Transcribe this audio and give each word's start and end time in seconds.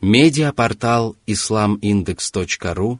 Медиапортал 0.00 1.14
islamindex.ru 1.26 2.98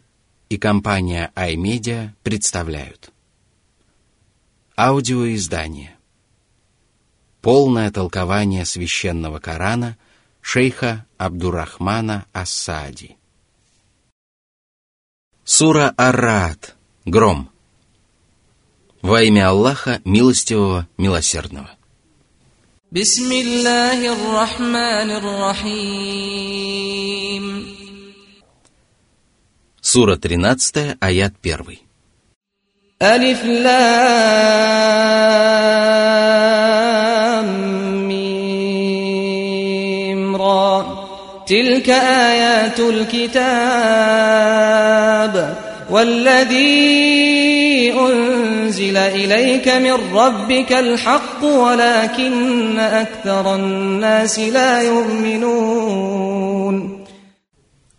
и 0.51 0.59
компания 0.59 1.33
iMedia 1.35 2.11
представляют. 2.23 3.11
Аудиоиздание. 4.77 5.97
Полное 7.41 7.91
толкование 7.91 8.67
священного 8.67 9.39
Корана 9.39 9.97
шейха 10.43 11.07
Абдурахмана 11.17 12.27
Асади 12.35 13.17
Сура 15.45 15.95
Арат 15.97 16.77
Гром. 17.07 17.51
Во 19.01 19.23
имя 19.23 19.49
Аллаха, 19.49 20.03
милостивого, 20.05 20.87
милосердного. 20.99 21.71
بسم 22.92 23.32
الله 23.32 24.14
الرحمن 24.14 25.10
الرحيم 25.22 26.66
Сура 29.82 30.16
13, 30.16 30.96
аят 31.02 31.34
1. 31.46 31.78
ألف 33.02 33.44
لام 33.44 33.86
ميم 38.08 39.16
را 40.36 41.06
تلك 41.48 41.90
آيات 41.90 42.80
الكتاب 42.80 43.96
والذي 45.90 46.86
أنزل 47.94 48.29
إليك 48.98 49.68
من 49.68 50.16
ربك 50.16 50.72
الحق 50.72 51.44
ولكن 51.44 52.80
أكثر 52.80 53.56
الناس 53.56 54.40
لا 54.40 54.82
يؤمنون 54.82 56.26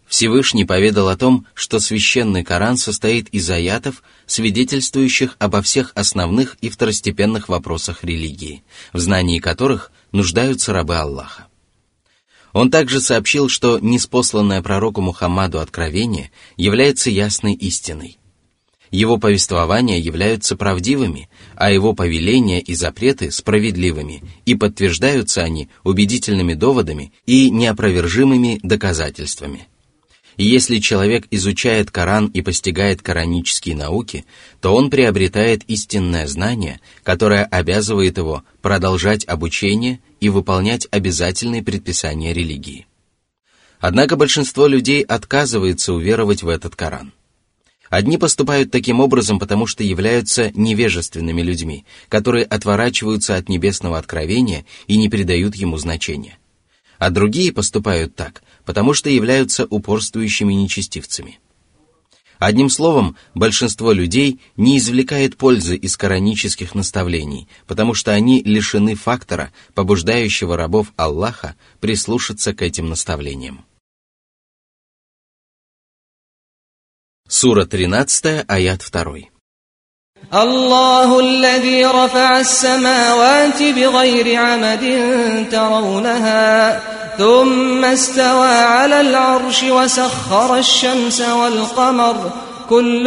Всевышний 0.08 0.64
поведал 0.64 1.08
о 1.08 1.16
том, 1.16 1.46
что 1.52 1.78
священный 1.78 2.42
Коран 2.44 2.78
состоит 2.78 3.28
из 3.30 3.50
аятов, 3.50 4.02
свидетельствующих 4.26 5.36
обо 5.38 5.60
всех 5.60 5.92
основных 5.94 6.56
и 6.62 6.70
второстепенных 6.70 7.48
вопросах 7.48 8.02
религии, 8.02 8.62
в 8.94 9.00
знании 9.00 9.40
которых 9.40 9.90
нуждаются 10.12 10.72
рабы 10.72 10.96
Аллаха. 10.96 11.48
Он 12.52 12.70
также 12.70 13.02
сообщил, 13.02 13.50
что 13.50 13.78
неспосланное 13.78 14.62
пророку 14.62 15.02
Мухаммаду 15.02 15.60
откровение 15.60 16.30
является 16.56 17.10
ясной 17.10 17.52
истиной. 17.52 18.16
его 18.91 19.17
повествования 19.17 19.97
являются 19.97 20.57
правдивыми, 20.57 21.29
а 21.55 21.71
его 21.71 21.93
повеления 21.93 22.59
и 22.59 22.75
запреты 22.75 23.31
справедливыми, 23.31 24.21
и 24.45 24.53
подтверждаются 24.53 25.43
они 25.43 25.69
убедительными 25.85 26.53
доводами 26.53 27.13
и 27.25 27.49
неопровержимыми 27.49 28.59
доказательствами. 28.61 29.69
И 30.35 30.45
если 30.45 30.79
человек 30.79 31.25
изучает 31.31 31.89
Коран 31.89 32.27
и 32.27 32.41
постигает 32.41 33.01
коранические 33.01 33.75
науки, 33.75 34.25
то 34.59 34.75
он 34.75 34.89
приобретает 34.89 35.63
истинное 35.67 36.27
знание, 36.27 36.81
которое 37.03 37.45
обязывает 37.45 38.17
его 38.17 38.43
продолжать 38.61 39.25
обучение 39.25 39.99
и 40.19 40.27
выполнять 40.27 40.87
обязательные 40.91 41.63
предписания 41.63 42.33
религии. 42.33 42.87
Однако 43.79 44.15
большинство 44.15 44.67
людей 44.67 45.01
отказывается 45.01 45.93
уверовать 45.93 46.43
в 46.43 46.49
этот 46.49 46.75
Коран. 46.75 47.13
Одни 47.91 48.17
поступают 48.17 48.71
таким 48.71 49.01
образом, 49.01 49.37
потому 49.37 49.67
что 49.67 49.83
являются 49.83 50.49
невежественными 50.51 51.41
людьми, 51.41 51.83
которые 52.07 52.45
отворачиваются 52.45 53.35
от 53.35 53.49
небесного 53.49 53.97
откровения 53.97 54.65
и 54.87 54.95
не 54.95 55.09
придают 55.09 55.55
ему 55.55 55.77
значения. 55.77 56.37
А 56.99 57.09
другие 57.09 57.51
поступают 57.51 58.15
так, 58.15 58.43
потому 58.63 58.93
что 58.93 59.09
являются 59.09 59.65
упорствующими 59.65 60.53
нечестивцами. 60.53 61.39
Одним 62.39 62.69
словом, 62.69 63.17
большинство 63.35 63.91
людей 63.91 64.39
не 64.55 64.77
извлекает 64.77 65.35
пользы 65.35 65.75
из 65.75 65.97
коранических 65.97 66.73
наставлений, 66.73 67.49
потому 67.67 67.93
что 67.93 68.13
они 68.13 68.41
лишены 68.41 68.95
фактора, 68.95 69.51
побуждающего 69.73 70.55
рабов 70.55 70.93
Аллаха 70.95 71.55
прислушаться 71.81 72.53
к 72.53 72.61
этим 72.61 72.87
наставлениям. 72.87 73.65
Сура 77.30 77.64
13, 77.64 78.44
аят 78.48 78.82
2. 78.82 79.36
الله 80.34 81.20
الذي 81.20 81.84
رفع 81.86 82.40
السماوات 82.40 83.62
بغير 83.62 84.34
عمد 84.34 84.84
ترونها 85.50 86.80
ثم 87.18 87.84
استوى 87.84 88.48
على 88.48 89.00
العرش 89.00 89.62
وسخر 89.62 90.58
الشمس 90.58 91.20
والقمر 91.20 92.30
كل 92.70 93.06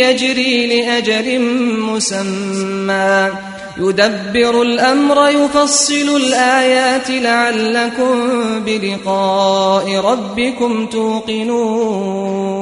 يجري 0.00 0.66
لأجل 0.66 1.40
مسمى 1.80 3.30
يدبر 3.78 4.62
الأمر 4.62 5.28
يفصل 5.28 6.16
الآيات 6.16 7.10
لعلكم 7.10 8.14
بلقاء 8.60 9.96
ربكم 9.96 10.86
توقنون 10.86 12.59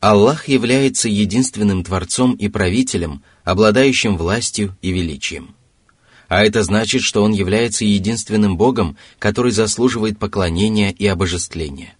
Аллах 0.00 0.46
является 0.48 1.08
единственным 1.08 1.82
Творцом 1.82 2.34
и 2.34 2.48
Правителем, 2.48 3.22
обладающим 3.44 4.16
властью 4.16 4.76
и 4.80 4.92
величием. 4.92 5.56
А 6.28 6.44
это 6.44 6.62
значит, 6.62 7.02
что 7.02 7.22
Он 7.22 7.32
является 7.32 7.84
единственным 7.84 8.56
Богом, 8.56 8.96
который 9.18 9.50
заслуживает 9.50 10.18
поклонения 10.18 10.92
и 10.92 11.06
обожествления. 11.06 11.96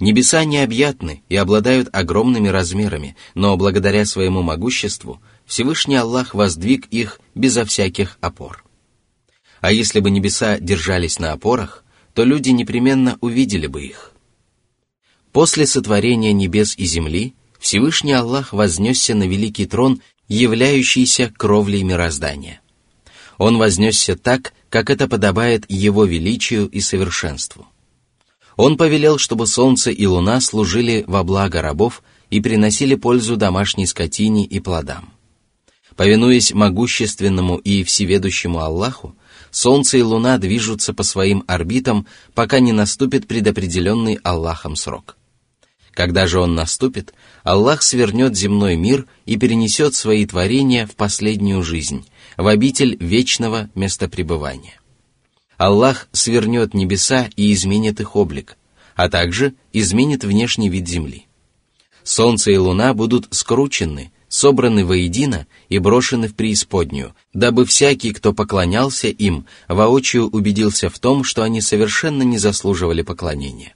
Небеса 0.00 0.44
необъятны 0.44 1.22
и 1.28 1.36
обладают 1.36 1.88
огромными 1.92 2.48
размерами, 2.48 3.16
но 3.34 3.56
благодаря 3.56 4.06
своему 4.06 4.42
могуществу 4.42 5.20
Всевышний 5.46 5.96
Аллах 5.96 6.34
воздвиг 6.34 6.86
их 6.86 7.20
безо 7.34 7.64
всяких 7.64 8.18
опор. 8.20 8.64
А 9.60 9.72
если 9.72 10.00
бы 10.00 10.10
небеса 10.10 10.58
держались 10.58 11.18
на 11.18 11.32
опорах, 11.32 11.84
то 12.12 12.24
люди 12.24 12.50
непременно 12.50 13.18
увидели 13.20 13.66
бы 13.66 13.84
их. 13.84 14.13
После 15.34 15.66
сотворения 15.66 16.32
небес 16.32 16.74
и 16.78 16.84
земли 16.84 17.34
Всевышний 17.58 18.12
Аллах 18.12 18.52
вознесся 18.52 19.16
на 19.16 19.24
великий 19.24 19.66
трон, 19.66 20.00
являющийся 20.28 21.32
кровлей 21.36 21.82
мироздания. 21.82 22.60
Он 23.36 23.58
вознесся 23.58 24.14
так, 24.14 24.54
как 24.70 24.90
это 24.90 25.08
подобает 25.08 25.64
Его 25.68 26.04
величию 26.04 26.68
и 26.68 26.78
совершенству. 26.78 27.66
Он 28.56 28.76
повелел, 28.76 29.18
чтобы 29.18 29.48
солнце 29.48 29.90
и 29.90 30.06
луна 30.06 30.40
служили 30.40 31.02
во 31.08 31.24
благо 31.24 31.62
рабов 31.62 32.04
и 32.30 32.40
приносили 32.40 32.94
пользу 32.94 33.36
домашней 33.36 33.86
скотине 33.86 34.46
и 34.46 34.60
плодам. 34.60 35.12
Повинуясь 35.96 36.52
могущественному 36.52 37.56
и 37.56 37.82
всеведущему 37.82 38.60
Аллаху, 38.60 39.16
солнце 39.50 39.98
и 39.98 40.02
луна 40.02 40.38
движутся 40.38 40.94
по 40.94 41.02
своим 41.02 41.42
орбитам, 41.48 42.06
пока 42.34 42.60
не 42.60 42.70
наступит 42.70 43.26
предопределенный 43.26 44.20
Аллахом 44.22 44.76
срок– 44.76 45.16
когда 45.94 46.26
же 46.26 46.40
он 46.40 46.54
наступит, 46.54 47.14
Аллах 47.44 47.82
свернет 47.82 48.36
земной 48.36 48.76
мир 48.76 49.06
и 49.26 49.36
перенесет 49.36 49.94
свои 49.94 50.26
творения 50.26 50.86
в 50.86 50.96
последнюю 50.96 51.62
жизнь, 51.62 52.04
в 52.36 52.46
обитель 52.46 52.96
вечного 53.00 53.70
местопребывания. 53.74 54.80
Аллах 55.56 56.08
свернет 56.12 56.74
небеса 56.74 57.28
и 57.36 57.52
изменит 57.52 58.00
их 58.00 58.16
облик, 58.16 58.56
а 58.96 59.08
также 59.08 59.54
изменит 59.72 60.24
внешний 60.24 60.68
вид 60.68 60.88
земли. 60.88 61.26
Солнце 62.02 62.50
и 62.50 62.56
луна 62.56 62.92
будут 62.92 63.28
скручены, 63.30 64.12
собраны 64.28 64.84
воедино 64.84 65.46
и 65.68 65.78
брошены 65.78 66.26
в 66.26 66.34
преисподнюю, 66.34 67.14
дабы 67.32 67.64
всякий, 67.64 68.12
кто 68.12 68.32
поклонялся 68.32 69.06
им, 69.06 69.46
воочию 69.68 70.28
убедился 70.28 70.90
в 70.90 70.98
том, 70.98 71.22
что 71.22 71.44
они 71.44 71.60
совершенно 71.60 72.22
не 72.24 72.38
заслуживали 72.38 73.02
поклонения 73.02 73.74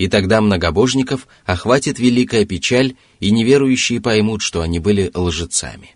и 0.00 0.08
тогда 0.08 0.40
многобожников 0.40 1.28
охватит 1.44 1.98
великая 1.98 2.46
печаль, 2.46 2.94
и 3.18 3.30
неверующие 3.30 4.00
поймут, 4.00 4.40
что 4.40 4.62
они 4.62 4.78
были 4.78 5.10
лжецами. 5.12 5.94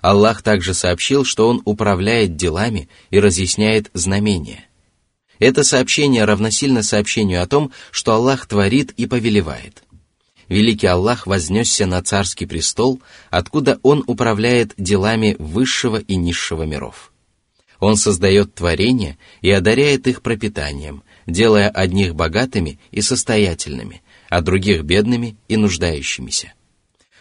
Аллах 0.00 0.42
также 0.42 0.74
сообщил, 0.74 1.24
что 1.24 1.48
Он 1.48 1.62
управляет 1.64 2.34
делами 2.34 2.88
и 3.10 3.20
разъясняет 3.20 3.88
знамения. 3.94 4.64
Это 5.38 5.62
сообщение 5.62 6.24
равносильно 6.24 6.82
сообщению 6.82 7.40
о 7.40 7.46
том, 7.46 7.70
что 7.92 8.14
Аллах 8.14 8.46
творит 8.46 8.90
и 8.96 9.06
повелевает. 9.06 9.84
Великий 10.48 10.88
Аллах 10.88 11.28
вознесся 11.28 11.86
на 11.86 12.02
царский 12.02 12.46
престол, 12.46 13.00
откуда 13.30 13.78
Он 13.84 14.02
управляет 14.08 14.74
делами 14.76 15.36
высшего 15.38 15.98
и 15.98 16.16
низшего 16.16 16.64
миров. 16.64 17.12
Он 17.78 17.96
создает 17.96 18.54
творения 18.54 19.18
и 19.40 19.52
одаряет 19.52 20.08
их 20.08 20.20
пропитанием, 20.20 21.04
делая 21.28 21.68
одних 21.68 22.14
богатыми 22.14 22.80
и 22.90 23.02
состоятельными, 23.02 24.02
а 24.28 24.40
других 24.40 24.82
бедными 24.82 25.36
и 25.46 25.56
нуждающимися. 25.56 26.54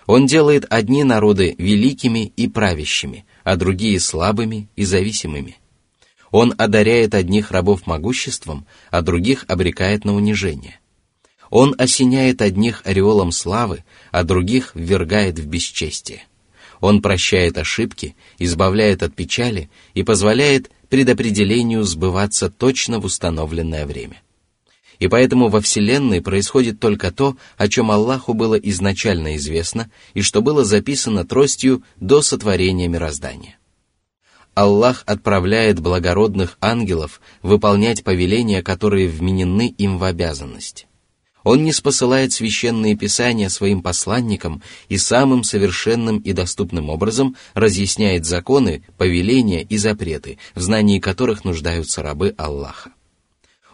Он 0.08 0.26
делает 0.26 0.66
одни 0.70 1.04
народы 1.04 1.54
великими 1.58 2.32
и 2.38 2.48
правящими, 2.48 3.26
а 3.44 3.58
другие 3.58 4.00
слабыми 4.00 4.70
и 4.78 4.86
зависимыми. 4.86 5.58
Он 6.32 6.54
одаряет 6.58 7.14
одних 7.14 7.52
рабов 7.52 7.86
могуществом, 7.86 8.66
а 8.90 9.02
других 9.02 9.46
обрекает 9.50 10.06
на 10.06 10.16
унижение. 10.16 10.80
Он 11.50 11.76
осеняет 11.78 12.42
одних 12.42 12.82
ореолом 12.86 13.32
славы, 13.32 13.84
а 14.12 14.24
других 14.24 14.72
ввергает 14.74 15.40
в 15.40 15.46
бесчестие. 15.48 16.24
Он 16.80 17.02
прощает 17.02 17.58
ошибки, 17.58 18.16
избавляет 18.40 19.04
от 19.04 19.16
печали 19.16 19.70
и 19.94 20.04
позволяет 20.04 20.70
предопределению 20.90 21.84
сбываться 21.84 22.50
точно 22.50 23.00
в 23.00 23.06
установленное 23.06 23.86
время. 23.86 24.22
И 25.00 25.08
поэтому 25.08 25.50
во 25.50 25.62
Вселенной 25.62 26.22
происходит 26.22 26.80
только 26.80 27.12
то, 27.12 27.38
о 27.58 27.68
чем 27.68 27.92
Аллаху 27.92 28.34
было 28.34 28.56
изначально 28.56 29.36
известно 29.36 29.92
и 30.14 30.22
что 30.22 30.42
было 30.42 30.66
записано 30.66 31.26
тростью 31.26 31.84
до 31.98 32.22
сотворения 32.22 32.88
мироздания. 32.88 33.58
Аллах 34.56 35.04
отправляет 35.06 35.80
благородных 35.80 36.58
ангелов 36.62 37.22
выполнять 37.44 38.04
повеления, 38.04 38.64
которые 38.64 39.08
вменены 39.08 39.70
им 39.78 40.00
в 40.00 40.04
обязанность. 40.04 40.87
Он 41.48 41.64
не 41.64 41.72
спосылает 41.72 42.34
священные 42.34 42.98
писания 42.98 43.48
своим 43.48 43.82
посланникам 43.82 44.62
и 44.90 44.98
самым 44.98 45.46
совершенным 45.46 46.18
и 46.18 46.34
доступным 46.34 46.90
образом 46.90 47.38
разъясняет 47.54 48.26
законы, 48.26 48.84
повеления 48.98 49.64
и 49.64 49.78
запреты, 49.78 50.40
в 50.56 50.60
знании 50.60 51.00
которых 51.00 51.46
нуждаются 51.46 52.04
рабы 52.04 52.36
Аллаха. 52.38 52.92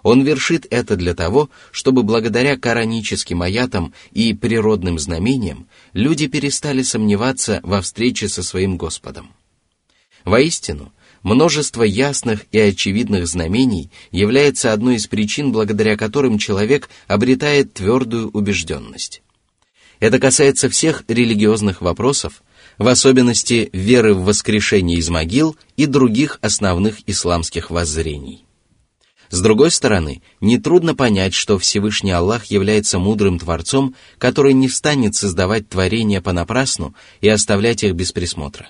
Он 0.03 0.21
вершит 0.21 0.67
это 0.69 0.95
для 0.95 1.15
того, 1.15 1.49
чтобы 1.71 2.03
благодаря 2.03 2.57
кораническим 2.57 3.41
аятам 3.41 3.95
и 4.11 4.35
природным 4.35 4.99
знамениям 4.99 5.67
люди 5.93 6.27
перестали 6.27 6.83
сомневаться 6.83 7.59
во 7.63 7.81
встрече 7.81 8.29
со 8.29 8.43
своим 8.43 8.77
Господом. 8.77 9.31
Воистину, 10.25 10.93
множество 11.23 11.83
ясных 11.83 12.45
и 12.51 12.59
очевидных 12.59 13.27
знамений 13.27 13.89
является 14.11 14.73
одной 14.73 14.95
из 14.95 15.07
причин, 15.07 15.51
благодаря 15.51 15.97
которым 15.97 16.37
человек 16.37 16.89
обретает 17.07 17.73
твердую 17.73 18.29
убежденность. 18.29 19.23
Это 19.99 20.19
касается 20.19 20.69
всех 20.69 21.03
религиозных 21.07 21.81
вопросов, 21.81 22.43
в 22.77 22.87
особенности 22.87 23.69
веры 23.71 24.13
в 24.13 24.25
воскрешение 24.25 24.97
из 24.97 25.09
могил 25.09 25.55
и 25.77 25.85
других 25.85 26.39
основных 26.41 27.07
исламских 27.07 27.69
воззрений. 27.71 28.45
С 29.29 29.41
другой 29.41 29.71
стороны, 29.71 30.21
нетрудно 30.41 30.93
понять, 30.93 31.33
что 31.33 31.57
Всевышний 31.57 32.11
Аллах 32.11 32.45
является 32.45 32.99
мудрым 32.99 33.39
Творцом, 33.39 33.95
который 34.19 34.53
не 34.53 34.69
станет 34.69 35.15
создавать 35.15 35.69
творения 35.69 36.21
понапрасну 36.21 36.93
и 37.21 37.29
оставлять 37.29 37.83
их 37.83 37.93
без 37.93 38.11
присмотра. 38.11 38.67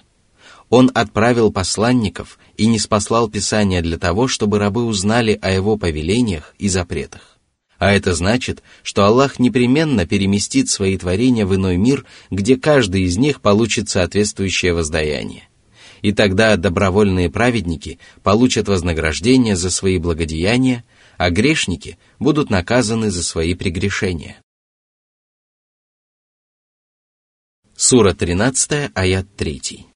Он 0.70 0.90
отправил 0.94 1.52
посланников 1.52 2.40
и 2.58 2.68
не 2.68 2.80
спаслал 2.80 3.30
Писания 3.30 3.82
для 3.82 3.98
того, 3.98 4.28
чтобы 4.28 4.60
рабы 4.60 4.84
узнали 4.86 5.38
о 5.42 5.52
его 5.52 5.78
повелениях 5.78 6.54
и 6.60 6.70
запретах. 6.70 7.38
А 7.80 7.92
это 7.92 8.14
значит, 8.14 8.64
что 8.82 9.06
Аллах 9.06 9.40
непременно 9.40 10.06
переместит 10.06 10.70
свои 10.70 10.98
творения 10.98 11.46
в 11.46 11.56
иной 11.56 11.78
мир, 11.78 12.06
где 12.32 12.56
каждый 12.56 13.04
из 13.04 13.18
них 13.18 13.42
получит 13.42 13.90
соответствующее 13.90 14.74
воздаяние 14.74 15.48
и 16.04 16.12
тогда 16.12 16.56
добровольные 16.58 17.32
праведники 17.32 17.98
получат 18.22 18.68
вознаграждение 18.68 19.56
за 19.56 19.72
свои 19.72 19.98
благодеяния, 19.98 20.84
а 21.18 21.32
грешники 21.32 21.98
будут 22.20 22.50
наказаны 22.50 23.10
за 23.10 23.24
свои 23.24 23.56
прегрешения. 23.56 24.42
Сура 27.76 28.14
13, 28.14 28.92
аят 28.94 29.36
3. 29.36 29.88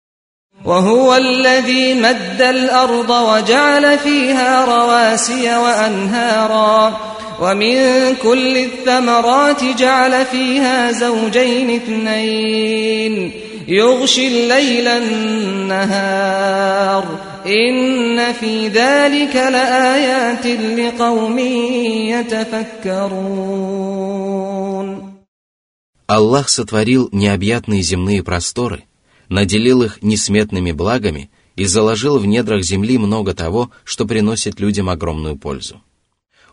وهو 0.64 1.14
الذي 1.14 1.94
مد 1.94 2.43
الأرض 2.43 3.11
وجعل 3.11 3.99
فيها 3.99 4.64
رواسي 4.64 5.56
وأنهارا 5.56 7.00
ومن 7.40 7.76
كل 8.23 8.56
الثمرات 8.56 9.64
جعل 9.64 10.25
فيها 10.25 10.93
زوجين 10.93 11.70
اثنين 11.70 13.32
يغشي 13.69 14.29
الليل 14.29 14.88
النهار 15.69 16.25
إن 17.46 18.32
في 18.32 18.69
ذلك 18.69 19.37
لآيات 19.37 20.46
لقوم 20.46 21.38
يتفكرون 22.79 23.52
Аллах 26.08 26.49
сотворил 26.50 27.08
необъятные 27.11 27.81
земные 27.81 28.23
просторы, 28.23 28.84
наделил 29.29 29.83
их 29.83 30.01
несметными 30.01 30.71
благами 30.71 31.29
и 31.56 31.65
заложил 31.65 32.19
в 32.19 32.25
недрах 32.25 32.63
земли 32.63 32.97
много 32.97 33.33
того, 33.33 33.71
что 33.83 34.06
приносит 34.06 34.59
людям 34.59 34.89
огромную 34.89 35.38
пользу. 35.38 35.81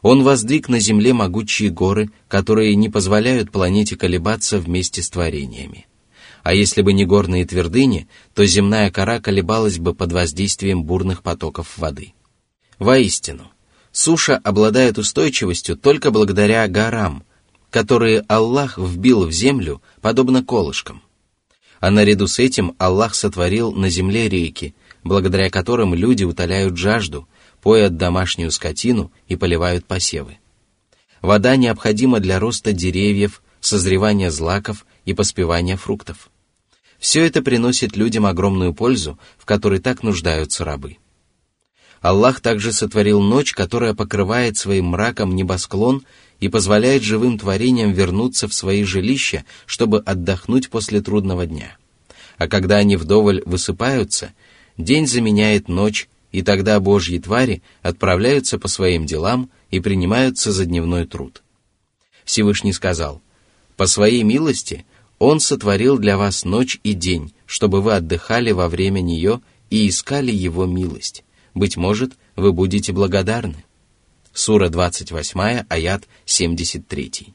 Он 0.02 0.22
воздвиг 0.22 0.68
на 0.68 0.80
земле 0.80 1.12
могучие 1.12 1.70
горы, 1.70 2.10
которые 2.28 2.74
не 2.74 2.88
позволяют 2.88 3.50
планете 3.50 3.96
колебаться 3.96 4.58
вместе 4.58 5.02
с 5.02 5.08
творениями 5.08 5.86
а 6.44 6.52
если 6.52 6.82
бы 6.82 6.92
не 6.92 7.06
горные 7.06 7.46
твердыни, 7.46 8.06
то 8.34 8.44
земная 8.44 8.90
кора 8.90 9.18
колебалась 9.18 9.78
бы 9.78 9.94
под 9.94 10.12
воздействием 10.12 10.84
бурных 10.84 11.22
потоков 11.22 11.78
воды. 11.78 12.12
Воистину, 12.78 13.50
суша 13.92 14.36
обладает 14.36 14.98
устойчивостью 14.98 15.76
только 15.76 16.10
благодаря 16.10 16.68
горам, 16.68 17.24
которые 17.70 18.20
Аллах 18.28 18.76
вбил 18.76 19.26
в 19.26 19.32
землю, 19.32 19.80
подобно 20.02 20.44
колышкам. 20.44 21.02
А 21.84 21.90
наряду 21.90 22.28
с 22.28 22.38
этим 22.38 22.74
Аллах 22.78 23.14
сотворил 23.14 23.70
на 23.70 23.90
земле 23.90 24.26
реки, 24.26 24.74
благодаря 25.02 25.50
которым 25.50 25.94
люди 25.94 26.24
утоляют 26.24 26.78
жажду, 26.78 27.28
поят 27.60 27.98
домашнюю 27.98 28.50
скотину 28.52 29.12
и 29.28 29.36
поливают 29.36 29.84
посевы. 29.84 30.38
Вода 31.20 31.56
необходима 31.56 32.20
для 32.20 32.38
роста 32.38 32.72
деревьев, 32.72 33.42
созревания 33.60 34.30
злаков 34.30 34.86
и 35.04 35.12
поспевания 35.12 35.76
фруктов. 35.76 36.30
Все 36.98 37.22
это 37.22 37.42
приносит 37.42 37.98
людям 37.98 38.24
огромную 38.24 38.72
пользу, 38.72 39.18
в 39.36 39.44
которой 39.44 39.78
так 39.78 40.02
нуждаются 40.02 40.64
рабы. 40.64 40.96
Аллах 42.00 42.40
также 42.40 42.72
сотворил 42.72 43.20
ночь, 43.20 43.52
которая 43.52 43.92
покрывает 43.92 44.56
своим 44.56 44.86
мраком 44.86 45.36
небосклон 45.36 46.02
и 46.44 46.48
позволяет 46.50 47.02
живым 47.02 47.38
творениям 47.38 47.92
вернуться 47.92 48.48
в 48.48 48.52
свои 48.52 48.84
жилища, 48.84 49.46
чтобы 49.64 50.00
отдохнуть 50.00 50.68
после 50.68 51.00
трудного 51.00 51.46
дня. 51.46 51.78
А 52.36 52.48
когда 52.48 52.76
они 52.76 52.96
вдоволь 52.96 53.42
высыпаются, 53.46 54.34
день 54.76 55.06
заменяет 55.06 55.68
ночь, 55.68 56.06
и 56.32 56.42
тогда 56.42 56.78
Божьи 56.80 57.16
твари 57.18 57.62
отправляются 57.80 58.58
по 58.58 58.68
своим 58.68 59.06
делам 59.06 59.48
и 59.70 59.80
принимаются 59.80 60.52
за 60.52 60.66
дневной 60.66 61.06
труд. 61.06 61.42
Всевышний 62.26 62.74
сказал, 62.74 63.22
«По 63.78 63.86
своей 63.86 64.22
милости 64.22 64.84
он 65.18 65.40
сотворил 65.40 65.96
для 65.96 66.18
вас 66.18 66.44
ночь 66.44 66.78
и 66.82 66.92
день, 66.92 67.32
чтобы 67.46 67.80
вы 67.80 67.94
отдыхали 67.94 68.50
во 68.50 68.68
время 68.68 69.00
нее 69.00 69.40
и 69.70 69.88
искали 69.88 70.30
Его 70.30 70.66
милость. 70.66 71.24
Быть 71.54 71.78
может, 71.78 72.12
вы 72.36 72.52
будете 72.52 72.92
благодарны. 72.92 73.64
Сура 74.34 74.68
28, 74.68 75.64
аят 75.68 76.08
73. 76.26 77.34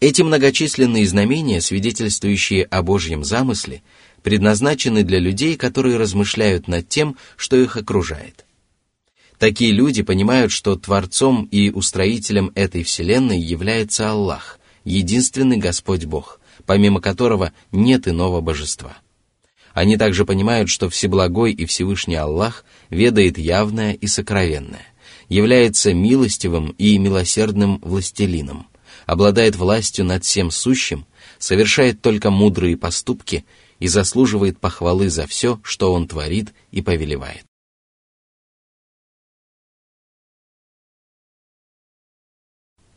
Эти 0.00 0.22
многочисленные 0.22 1.06
знамения, 1.06 1.60
свидетельствующие 1.60 2.64
о 2.64 2.82
Божьем 2.82 3.22
замысле, 3.22 3.82
предназначены 4.22 5.02
для 5.04 5.18
людей, 5.18 5.56
которые 5.56 5.98
размышляют 5.98 6.68
над 6.68 6.88
тем, 6.88 7.18
что 7.36 7.56
их 7.56 7.76
окружает. 7.76 8.46
Такие 9.38 9.72
люди 9.72 10.02
понимают, 10.02 10.52
что 10.52 10.74
Творцом 10.74 11.46
и 11.50 11.68
Устроителем 11.70 12.50
этой 12.54 12.82
Вселенной 12.82 13.38
является 13.38 14.08
Аллах– 14.08 14.58
единственный 14.84 15.58
Господь 15.58 16.06
Бог, 16.06 16.40
помимо 16.64 17.02
которого 17.02 17.52
нет 17.72 18.08
иного 18.08 18.40
божества. 18.40 18.96
Они 19.74 19.98
также 19.98 20.24
понимают, 20.24 20.70
что 20.70 20.88
Всеблагой 20.88 21.52
и 21.52 21.66
Всевышний 21.66 22.14
Аллах 22.14 22.64
ведает 22.88 23.36
явное 23.36 23.92
и 23.92 24.06
сокровенное, 24.06 24.86
является 25.28 25.92
милостивым 25.92 26.70
и 26.78 26.98
милосердным 26.98 27.78
властелином, 27.80 28.68
обладает 29.06 29.56
властью 29.56 30.04
над 30.04 30.24
всем 30.24 30.50
сущим, 30.50 31.06
совершает 31.38 32.00
только 32.00 32.30
мудрые 32.30 32.76
поступки 32.76 33.44
и 33.78 33.88
заслуживает 33.88 34.58
похвалы 34.58 35.10
за 35.10 35.26
все, 35.26 35.60
что 35.62 35.92
Он 35.92 36.08
творит 36.08 36.54
и 36.70 36.82
повелевает. 36.82 37.44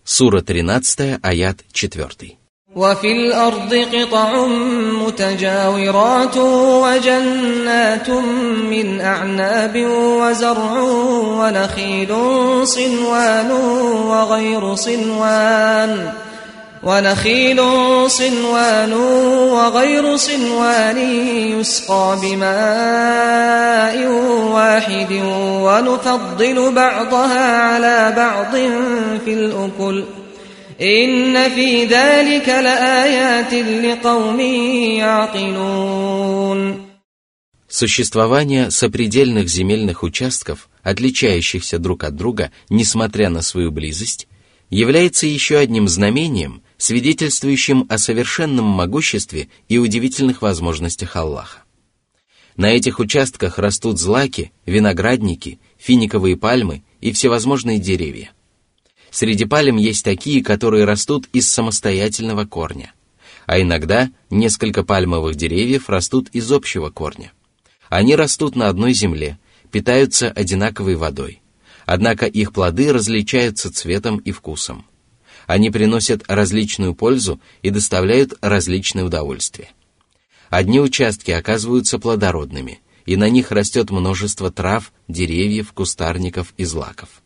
Сура 0.03 0.41
13, 0.41 1.19
аят 1.21 1.63
4. 1.71 2.38
وفي 2.75 3.11
الأرض 3.11 3.85
قطع 3.93 4.45
متجاورات 5.05 6.37
وجنات 6.37 8.09
من 8.69 9.01
أعناب 9.01 9.85
وزرع 9.91 10.79
ونخيل 11.39 12.15
صنوان 12.63 13.51
وغير 14.07 14.75
صنوان 14.75 16.11
ونخيل 16.83 17.61
صنوان 18.09 18.93
وغير 19.53 20.15
صنوان 20.15 20.97
يسقى 21.59 22.17
بماء 22.21 24.07
واحد 24.51 25.21
ونفضل 25.63 26.71
بعضها 26.71 27.61
على 27.61 28.13
بعض 28.17 28.55
في 29.25 29.33
الأكل 29.33 30.03
«Инна 30.79 31.49
фи 31.49 31.85
далика 31.87 32.61
лааятин 32.61 33.81
ликауми 33.81 34.95
яакилун». 34.97 36.85
Существование 37.67 38.71
сопредельных 38.71 39.49
земельных 39.49 40.03
участков, 40.03 40.69
отличающихся 40.81 41.79
друг 41.79 42.05
от 42.05 42.15
друга, 42.15 42.53
несмотря 42.69 43.29
на 43.29 43.41
свою 43.41 43.71
близость, 43.71 44.29
является 44.69 45.27
еще 45.27 45.57
одним 45.57 45.89
знамением, 45.89 46.61
свидетельствующим 46.77 47.85
о 47.89 47.97
совершенном 47.97 48.63
могуществе 48.65 49.49
и 49.67 49.79
удивительных 49.79 50.41
возможностях 50.41 51.17
Аллаха. 51.17 51.63
На 52.55 52.71
этих 52.71 52.99
участках 52.99 53.59
растут 53.59 53.99
злаки, 53.99 54.53
виноградники, 54.65 55.59
финиковые 55.77 56.37
пальмы 56.37 56.83
и 57.01 57.11
всевозможные 57.11 57.79
деревья– 57.79 58.31
Среди 59.11 59.45
пальм 59.45 59.77
есть 59.77 60.03
такие, 60.03 60.43
которые 60.43 60.85
растут 60.85 61.27
из 61.33 61.49
самостоятельного 61.49 62.45
корня, 62.45 62.93
а 63.45 63.59
иногда 63.59 64.09
несколько 64.29 64.83
пальмовых 64.83 65.35
деревьев 65.35 65.89
растут 65.89 66.29
из 66.29 66.51
общего 66.51 66.89
корня. 66.89 67.31
Они 67.89 68.15
растут 68.15 68.55
на 68.55 68.69
одной 68.69 68.93
земле, 68.93 69.39
питаются 69.71 70.29
одинаковой 70.29 70.95
водой. 70.95 71.41
Однако 71.85 72.27
их 72.27 72.53
плоды 72.53 72.93
различаются 72.93 73.73
цветом 73.73 74.17
и 74.17 74.31
вкусом. 74.31 74.85
Они 75.47 75.71
приносят 75.71 76.23
различную 76.27 76.93
пользу 76.93 77.41
и 77.63 77.71
доставляют 77.71 78.33
различное 78.41 79.03
удовольствие. 79.03 79.69
Одни 80.49 80.79
участки 80.79 81.31
оказываются 81.31 81.97
плодородными, 81.97 82.81
и 83.07 83.15
на 83.15 83.29
них 83.29 83.51
растет 83.51 83.89
множество 83.89 84.51
трав, 84.51 84.93
деревьев, 85.07 85.73
кустарников 85.73 86.53
и 86.57 86.65
злаков. 86.65 87.23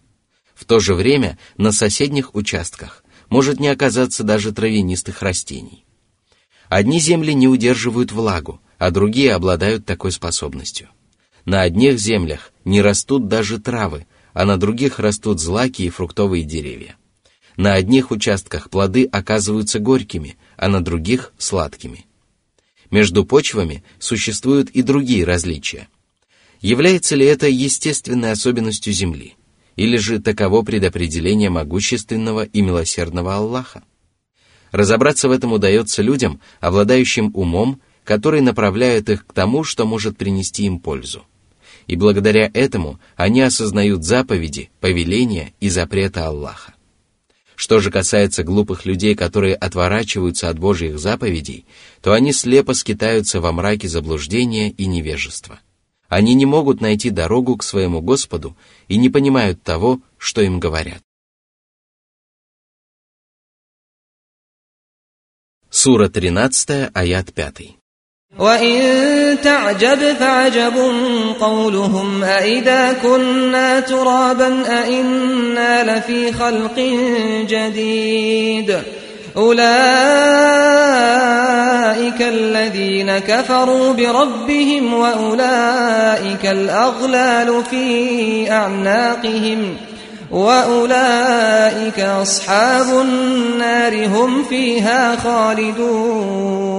В 0.63 0.65
то 0.65 0.79
же 0.79 0.93
время 0.93 1.38
на 1.58 1.74
соседних 1.74 2.36
участках 2.36 3.03
может 3.27 3.60
не 3.60 3.67
оказаться 3.67 4.24
даже 4.24 4.53
травянистых 4.53 5.22
растений. 5.22 5.84
Одни 6.70 7.01
земли 7.01 7.34
не 7.34 7.50
удерживают 7.50 8.13
влагу, 8.13 8.62
а 8.77 8.89
другие 8.89 9.34
обладают 9.34 9.86
такой 9.86 10.13
способностью. 10.13 10.88
На 11.43 11.63
одних 11.63 12.00
землях 12.00 12.53
не 12.63 12.82
растут 12.82 13.27
даже 13.27 13.60
травы, 13.60 14.08
а 14.32 14.46
на 14.46 14.55
других 14.55 15.00
растут 15.00 15.41
злаки 15.41 15.82
и 15.82 15.89
фруктовые 15.89 16.46
деревья. 16.46 16.96
На 17.58 17.74
одних 17.74 18.12
участках 18.12 18.70
плоды 18.70 19.03
оказываются 19.03 19.79
горькими, 19.79 20.38
а 20.55 20.70
на 20.70 20.82
других– 20.82 21.34
сладкими. 21.38 22.05
Между 22.89 23.25
почвами 23.25 23.84
существуют 24.00 24.70
и 24.70 24.82
другие 24.82 25.25
различия. 25.25 25.89
Является 26.62 27.17
ли 27.17 27.25
это 27.25 27.50
естественной 27.50 28.32
особенностью 28.32 28.93
Земли? 28.93 29.36
Или 29.75 29.98
же 29.98 30.20
таково 30.20 30.62
предопределение 30.62 31.50
могущественного 31.50 32.44
и 32.46 32.62
милосердного 32.62 33.36
Аллаха? 33.36 33.84
Разобраться 34.72 35.30
в 35.30 35.32
этом 35.32 35.53
удается 35.53 36.01
людям, 36.01 36.39
обладающим 36.60 37.32
умом 37.34 37.82
который 38.03 38.42
направляет 38.42 39.10
их 39.10 39.25
к 39.25 39.34
тому, 39.34 39.63
что 39.63 39.86
может 39.86 40.18
принести 40.18 40.65
им 40.65 40.80
пользу. 40.80 41.24
И 41.88 41.96
благодаря 41.96 42.50
этому 42.53 43.00
они 43.15 43.42
осознают 43.42 44.03
заповеди, 44.03 44.70
повеления 44.80 45.53
и 45.60 45.70
запреты 45.70 46.22
Аллаха. 46.22 46.74
Что 47.56 47.80
же 47.80 47.92
касается 47.92 48.44
глупых 48.44 48.86
людей, 48.86 49.15
которые 49.15 49.56
отворачиваются 49.56 50.50
от 50.50 50.58
Божьих 50.58 50.98
заповедей, 50.98 51.65
то 52.01 52.13
они 52.13 52.34
слепо 52.34 52.74
скитаются 52.74 53.42
во 53.42 53.51
мраке 53.51 53.88
заблуждения 53.88 54.72
и 54.72 54.86
невежества. 54.86 55.60
Они 56.12 56.35
не 56.35 56.47
могут 56.47 56.81
найти 56.81 57.11
дорогу 57.11 57.57
к 57.57 57.62
своему 57.62 58.00
Господу 58.00 58.57
и 58.88 58.97
не 58.97 59.11
понимают 59.11 59.62
того, 59.62 60.00
что 60.17 60.41
им 60.41 60.59
говорят. 60.59 61.03
Сура 65.71 66.09
13, 66.09 66.91
аят 66.95 67.35
5. 67.35 67.79
وإن 68.38 69.41
تعجب 69.43 70.17
فعجب 70.17 70.77
قولهم 71.41 72.25
أإذا 72.25 72.93
كنا 72.93 73.81
ترابا 73.81 74.50
أإنا 74.69 75.99
لفي 75.99 76.33
خلق 76.33 76.79
جديد 77.49 78.83
أولئك 79.37 79.69
الذين 82.23 83.19
كفروا 83.19 83.93
بربهم 83.93 84.95
وأولئك 84.95 86.47
الأغلال 86.47 87.65
في 87.71 88.50
أعناقهم 88.50 89.77
وأولئك 90.31 92.00
أصحاب 92.00 93.00
النار 93.00 94.07
هم 94.07 94.45
فيها 94.45 95.17
خالدون 95.17 96.79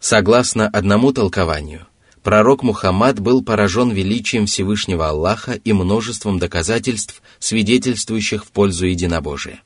Согласно 0.00 0.68
одному 0.68 1.12
толкованию, 1.12 1.86
пророк 2.22 2.62
Мухаммад 2.62 3.18
был 3.20 3.42
поражен 3.44 3.90
величием 3.90 4.46
Всевышнего 4.46 5.08
Аллаха 5.08 5.52
и 5.52 5.72
множеством 5.72 6.38
доказательств, 6.38 7.20
свидетельствующих 7.40 8.44
в 8.44 8.52
пользу 8.52 8.86
единобожия. 8.86 9.60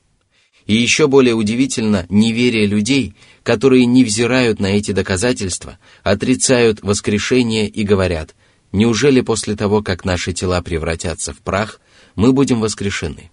И 0.68 0.76
еще 0.76 1.08
более 1.08 1.34
удивительно 1.34 2.04
неверие 2.10 2.66
людей, 2.66 3.14
которые 3.42 3.86
не 3.86 4.04
взирают 4.04 4.60
на 4.60 4.66
эти 4.66 4.92
доказательства, 4.92 5.78
отрицают 6.02 6.82
воскрешение 6.82 7.66
и 7.66 7.84
говорят, 7.84 8.36
неужели 8.70 9.22
после 9.22 9.56
того, 9.56 9.82
как 9.82 10.04
наши 10.04 10.34
тела 10.34 10.60
превратятся 10.60 11.32
в 11.32 11.38
прах, 11.38 11.80
мы 12.16 12.34
будем 12.34 12.60
воскрешены? 12.60 13.30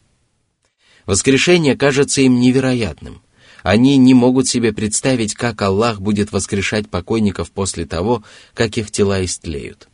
Воскрешение 1.05 1.75
кажется 1.75 2.21
им 2.21 2.39
невероятным, 2.39 3.21
они 3.63 3.97
не 3.97 4.13
могут 4.13 4.47
себе 4.47 4.71
представить, 4.71 5.33
как 5.33 5.61
Аллах 5.61 5.99
будет 5.99 6.31
воскрешать 6.31 6.87
покойников 6.87 7.51
после 7.51 7.85
того, 7.85 8.23
как 8.53 8.77
их 8.77 8.91
тела 8.91 9.25
истлеют. 9.25 9.89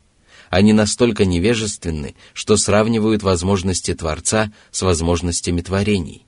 Они 0.51 0.73
настолько 0.73 1.25
невежественны, 1.25 2.13
что 2.33 2.55
сравнивают 2.55 3.23
возможности 3.23 3.95
Творца 3.95 4.51
с 4.69 4.83
возможностями 4.83 5.61
творений. 5.61 6.25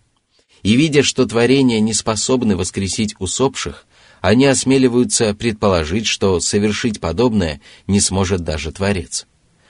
И 0.64 0.76
видя, 0.78 1.04
что 1.04 1.26
творения 1.26 1.82
не 1.82 1.94
способны 1.94 2.56
воскресить 2.56 3.16
усопших, 3.20 3.86
они 4.22 4.46
осмеливаются 4.46 5.34
предположить, 5.36 6.08
что 6.08 6.40
совершить 6.40 7.02
подобное 7.02 7.60
не 7.88 8.00
сможет 8.00 8.42
даже 8.42 8.72
Творец. 8.72 9.28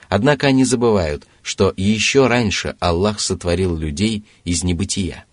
Однако 0.10 0.46
они 0.48 0.64
забывают, 0.64 1.26
что 1.42 1.74
еще 1.76 2.28
раньше 2.28 2.76
Аллах 2.80 3.20
сотворил 3.20 3.76
людей 3.76 4.24
из 4.44 4.64
небытия. 4.64 5.26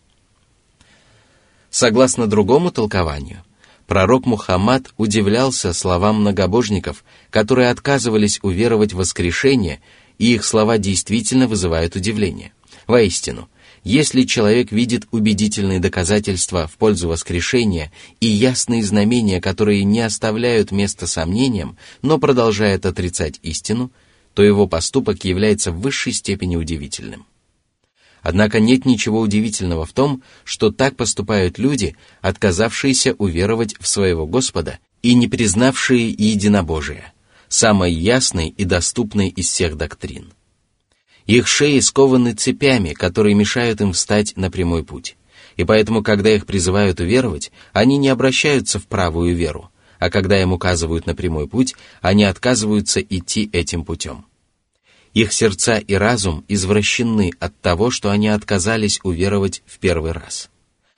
Согласно 1.69 2.27
другому 2.27 2.71
толкованию, 2.71 3.45
пророк 3.87 4.25
Мухаммад 4.25 4.95
удивлялся 4.97 5.75
словам 5.75 6.23
многобожников, 6.23 7.05
которые 7.29 7.69
отказывались 7.69 8.39
уверовать 8.43 8.95
в 8.95 8.97
воскрешение, 8.97 9.81
и 10.17 10.33
их 10.35 10.45
слова 10.45 10.79
действительно 10.79 11.47
вызывают 11.47 11.95
удивление. 11.95 12.55
Воистину, 12.87 13.51
если 13.83 14.23
человек 14.23 14.73
видит 14.73 15.07
убедительные 15.11 15.81
доказательства 15.81 16.67
в 16.67 16.77
пользу 16.77 17.09
воскрешения 17.09 17.91
и 18.21 18.27
ясные 18.27 18.85
знамения, 18.85 19.41
которые 19.41 19.85
не 19.85 20.01
оставляют 20.01 20.71
места 20.71 21.07
сомнениям, 21.07 21.77
но 22.03 22.19
продолжает 22.19 22.85
отрицать 22.85 23.41
истину, 23.43 23.91
то 24.35 24.43
его 24.43 24.67
поступок 24.67 25.25
является 25.25 25.73
в 25.73 25.81
высшей 25.81 26.13
степени 26.13 26.57
удивительным. 26.57 27.27
Однако 28.23 28.61
нет 28.61 28.85
ничего 28.85 29.21
удивительного 29.21 29.87
в 29.87 29.93
том, 29.93 30.23
что 30.45 30.71
так 30.71 30.97
поступают 30.97 31.59
люди, 31.59 31.97
отказавшиеся 32.21 33.15
уверовать 33.15 33.77
в 33.81 33.89
своего 33.89 34.27
Господа 34.27 34.79
и 35.03 35.15
не 35.15 35.27
признавшие 35.27 36.11
единобожие, 36.11 37.13
самой 37.49 37.93
ясной 37.93 38.49
и 38.49 38.65
доступной 38.65 39.29
из 39.29 39.49
всех 39.49 39.77
доктрин. 39.79 40.33
Их 41.27 41.47
шеи 41.47 41.81
скованы 41.81 42.33
цепями, 42.35 42.93
которые 42.93 43.35
мешают 43.35 43.81
им 43.81 43.93
встать 43.93 44.37
на 44.37 44.51
прямой 44.51 44.85
путь. 44.85 45.17
И 45.57 45.65
поэтому, 45.65 46.03
когда 46.03 46.35
их 46.35 46.47
призывают 46.47 47.01
уверовать, 47.01 47.53
они 47.73 47.99
не 47.99 48.09
обращаются 48.09 48.79
в 48.79 48.87
правую 48.87 49.37
веру, 49.37 49.71
а 49.99 50.11
когда 50.11 50.41
им 50.41 50.53
указывают 50.53 51.07
на 51.07 51.15
прямой 51.15 51.47
путь, 51.47 51.75
они 52.01 52.25
отказываются 52.25 53.01
идти 53.01 53.51
этим 53.53 53.85
путем. 53.85 54.25
Их 55.13 55.33
сердца 55.33 55.79
и 55.79 55.95
разум 55.95 56.45
извращены 56.49 57.33
от 57.41 57.59
того, 57.61 57.91
что 57.91 58.11
они 58.11 58.29
отказались 58.29 59.01
уверовать 59.03 59.63
в 59.67 59.79
первый 59.79 60.13
раз. 60.13 60.49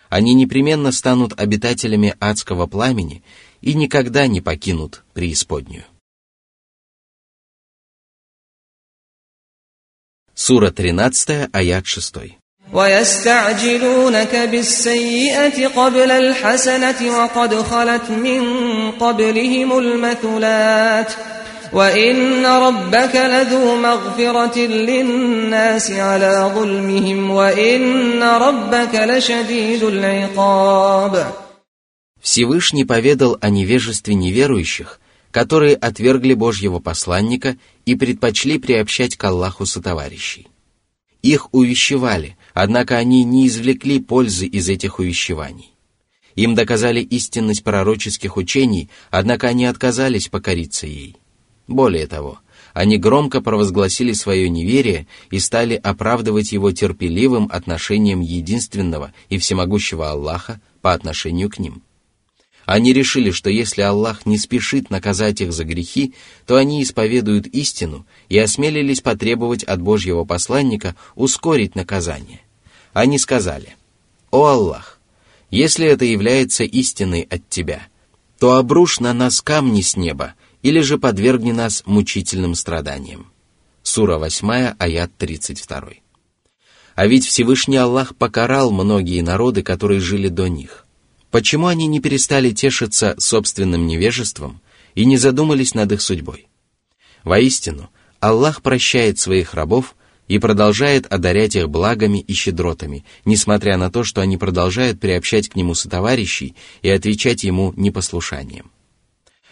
Они 0.09 0.35
непременно 0.35 0.93
станут 0.93 1.33
обитателями 1.41 2.15
адского 2.21 2.67
пламени 2.67 3.23
и 3.63 3.73
никогда 3.73 4.27
не 4.27 4.43
покинут 4.43 5.03
преисподнюю. 5.15 5.85
Сура 10.42 10.70
13, 10.70 11.50
аят 11.52 11.88
6. 11.88 12.38
ويستعجلونك 12.74 14.36
بالسيئة 14.36 15.68
قبل 15.68 16.12
الحسنة 16.12 17.18
وقد 17.18 17.62
خلت 17.62 18.10
من 18.10 18.42
قبلهم 18.92 19.78
المثلات 19.78 21.14
وإن 21.74 22.46
ربك 22.46 23.16
لذو 23.16 23.76
مغفرة 23.76 24.60
للناس 24.60 25.92
على 25.92 26.52
ظلمهم 26.56 27.32
وإن 27.32 28.24
ربك 28.24 28.94
لشديد 28.96 29.84
العقاب 29.84 31.34
Всевышний 32.22 32.86
поведал 32.86 33.38
о 33.42 33.50
невежестве 33.50 34.14
неверующих, 34.14 35.00
которые 35.33 35.77
отвергли 35.77 36.35
Божьего 36.35 36.79
посланника 36.79 37.57
и 37.87 37.97
предпочли 37.97 38.59
приобщать 38.59 39.17
к 39.17 39.25
Аллаху 39.25 39.67
сотоварищей. 39.67 40.47
Их 41.23 41.53
увещевали, 41.55 42.37
однако 42.53 42.99
они 42.99 43.25
не 43.25 43.49
извлекли 43.49 43.99
пользы 43.99 44.47
из 44.47 44.69
этих 44.69 44.99
увещеваний. 44.99 45.73
Им 46.37 46.55
доказали 46.55 47.01
истинность 47.01 47.65
пророческих 47.65 48.37
учений, 48.37 48.91
однако 49.11 49.49
они 49.49 49.65
отказались 49.65 50.29
покориться 50.29 50.87
ей. 50.87 51.17
Более 51.67 52.07
того, 52.07 52.39
они 52.75 52.99
громко 52.99 53.41
провозгласили 53.41 54.13
свое 54.13 54.51
неверие 54.51 55.07
и 55.31 55.39
стали 55.39 55.75
оправдывать 55.75 56.53
его 56.53 56.73
терпеливым 56.73 57.49
отношением 57.51 58.21
единственного 58.21 59.13
и 59.31 59.39
всемогущего 59.39 60.11
Аллаха 60.11 60.61
по 60.83 60.93
отношению 60.93 61.49
к 61.49 61.59
ним– 61.59 61.83
они 62.65 62.93
решили, 62.93 63.31
что 63.31 63.51
если 63.51 63.83
Аллах 63.83 64.25
не 64.25 64.39
спешит 64.39 64.91
наказать 64.91 65.41
их 65.41 65.53
за 65.53 65.65
грехи, 65.65 66.15
то 66.47 66.57
они 66.57 66.83
исповедуют 66.83 67.47
истину 67.49 68.07
и 68.29 68.39
осмелились 68.39 69.01
потребовать 69.01 69.65
от 69.65 69.81
Божьего 69.81 70.25
посланника 70.25 70.95
ускорить 71.15 71.75
наказание. 71.75 72.41
Они 72.93 73.19
сказали, 73.19 73.77
«О 74.31 74.47
Аллах, 74.47 75.01
если 75.51 75.87
это 75.87 76.05
является 76.05 76.65
истиной 76.65 77.23
от 77.23 77.49
Тебя, 77.49 77.83
то 78.39 78.57
обрушь 78.57 79.01
на 79.01 79.13
нас 79.13 79.41
камни 79.41 79.81
с 79.81 79.97
неба 79.97 80.35
или 80.63 80.81
же 80.81 80.99
подвергни 80.99 81.53
нас 81.53 81.83
мучительным 81.87 82.55
страданиям». 82.55 83.33
Сура 83.83 84.19
8, 84.19 84.75
аят 84.79 85.11
32. 85.19 85.83
А 86.95 87.07
ведь 87.07 87.27
Всевышний 87.27 87.77
Аллах 87.79 88.15
покарал 88.15 88.71
многие 88.71 89.21
народы, 89.23 89.63
которые 89.63 90.01
жили 90.01 90.29
до 90.29 90.47
них– 90.47 90.79
Почему 91.33 91.67
они 91.67 91.87
не 91.87 91.99
перестали 91.99 92.51
тешиться 92.51 93.17
собственным 93.19 93.87
невежеством 93.87 94.61
и 94.95 95.07
не 95.07 95.17
задумались 95.17 95.75
над 95.75 95.91
их 95.93 96.03
судьбой? 96.03 96.47
Воистину, 97.25 97.89
Аллах 98.21 98.61
прощает 98.61 99.19
своих 99.19 99.55
рабов 99.55 99.97
и 100.29 100.39
продолжает 100.39 101.11
одарять 101.11 101.57
их 101.57 101.71
благами 101.71 102.19
и 102.19 102.35
щедротами, 102.35 103.07
несмотря 103.25 103.79
на 103.79 103.91
то, 103.91 104.05
что 104.05 104.21
они 104.21 104.37
продолжают 104.37 105.01
приобщать 105.01 105.49
к 105.49 105.57
нему 105.57 105.75
сотоварищей 105.75 106.55
и 106.83 106.91
отвечать 106.91 107.45
ему 107.45 107.73
непослушанием. 107.77 108.71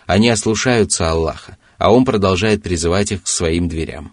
Они 0.05 0.29
ослушаются 0.29 1.11
Аллаха, 1.11 1.57
а 1.79 1.93
Он 1.93 2.05
продолжает 2.05 2.63
призывать 2.63 3.11
их 3.11 3.23
к 3.23 3.27
своим 3.27 3.69
дверям. 3.71 4.13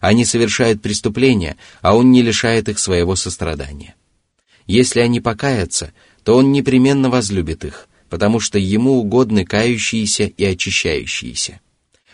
Они 0.00 0.24
совершают 0.24 0.80
преступления, 0.80 1.58
а 1.82 1.94
Он 1.94 2.10
не 2.10 2.22
лишает 2.22 2.70
их 2.70 2.78
своего 2.78 3.16
сострадания. 3.16 3.96
Если 4.66 5.00
они 5.00 5.20
покаятся, 5.20 5.92
то 6.24 6.36
он 6.36 6.52
непременно 6.52 7.10
возлюбит 7.10 7.64
их, 7.64 7.88
потому 8.08 8.40
что 8.40 8.58
ему 8.58 8.98
угодны 8.98 9.44
кающиеся 9.44 10.24
и 10.24 10.44
очищающиеся. 10.44 11.60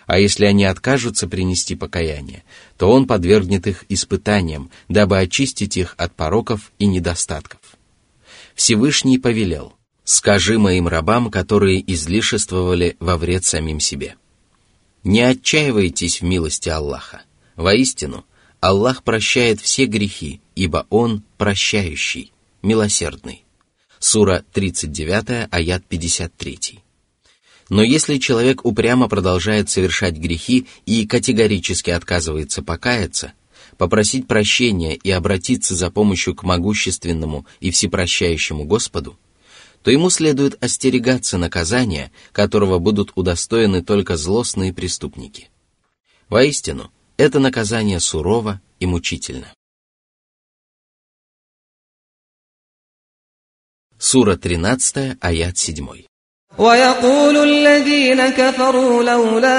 А 0.06 0.18
если 0.18 0.46
они 0.46 0.64
откажутся 0.64 1.28
принести 1.28 1.74
покаяние, 1.74 2.44
то 2.78 2.90
он 2.90 3.06
подвергнет 3.06 3.66
их 3.66 3.84
испытаниям, 3.90 4.70
дабы 4.88 5.18
очистить 5.18 5.76
их 5.76 5.94
от 5.98 6.14
пороков 6.14 6.72
и 6.78 6.86
недостатков. 6.86 7.60
Всевышний 8.54 9.18
повелел, 9.18 9.74
«Скажи 10.04 10.58
моим 10.58 10.88
рабам, 10.88 11.30
которые 11.30 11.84
излишествовали 11.92 12.96
во 13.00 13.18
вред 13.18 13.44
самим 13.44 13.80
себе». 13.80 14.16
Не 15.04 15.20
отчаивайтесь 15.20 16.20
в 16.20 16.24
милости 16.24 16.68
Аллаха. 16.68 17.22
Воистину, 17.56 18.24
Аллах 18.60 19.02
прощает 19.02 19.60
все 19.60 19.84
грехи, 19.84 20.40
ибо 20.54 20.86
Он 20.90 21.22
прощающий, 21.36 22.32
милосердный. 22.62 23.44
Сура 23.98 24.44
39, 24.52 25.48
аят 25.50 25.84
53. 25.86 26.80
Но 27.68 27.82
если 27.82 28.18
человек 28.18 28.64
упрямо 28.64 29.08
продолжает 29.08 29.68
совершать 29.68 30.16
грехи 30.16 30.66
и 30.86 31.06
категорически 31.06 31.90
отказывается 31.90 32.62
покаяться, 32.62 33.32
попросить 33.76 34.26
прощения 34.26 34.94
и 34.94 35.10
обратиться 35.10 35.74
за 35.74 35.90
помощью 35.90 36.34
к 36.34 36.44
могущественному 36.44 37.46
и 37.60 37.70
всепрощающему 37.70 38.64
Господу, 38.64 39.18
то 39.82 39.90
ему 39.90 40.10
следует 40.10 40.62
остерегаться 40.62 41.38
наказания, 41.38 42.10
которого 42.32 42.78
будут 42.78 43.12
удостоены 43.14 43.82
только 43.84 44.16
злостные 44.16 44.72
преступники. 44.72 45.50
Воистину, 46.28 46.90
это 47.16 47.38
наказание 47.38 48.00
сурово 48.00 48.60
и 48.80 48.86
мучительно. 48.86 49.52
Сура 54.13 54.35
13, 54.35 55.17
аят 55.21 55.57
7. 55.57 56.05
ويقول 56.57 57.37
الذين 57.37 58.29
كفروا 58.29 59.03
لولا 59.03 59.57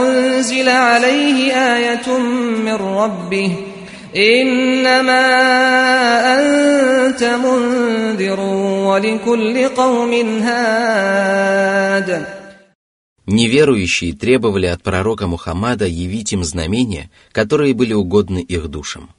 أنزل 0.00 0.68
عليه 0.68 1.52
آية 1.52 2.18
من 2.66 2.74
ربه 2.74 3.56
إنما 4.16 5.26
أنت 6.38 7.22
منذر 7.24 8.40
ولكل 8.40 9.68
قوم 9.68 10.12
هاد 10.42 12.26
Неверующие 13.26 14.14
требовали 14.14 14.66
от 14.66 14.82
пророка 14.82 15.26
Мухаммада 15.26 15.86
явить 15.86 16.32
им 16.32 16.42
знамения, 16.44 17.10
которые 17.30 17.74
были 17.74 17.92
угодны 17.92 18.38
их 18.38 18.68
душам. 18.68 19.10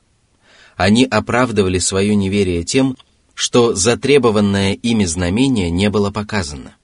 Они 0.75 1.05
оправдывали 1.05 1.77
свое 1.77 2.15
неверие 2.15 2.63
тем, 2.63 2.97
что 3.34 3.74
затребованное 3.74 4.74
ими 4.74 5.04
знамение 5.04 5.70
не 5.70 5.90
было 5.90 6.10
показано. 6.10 6.76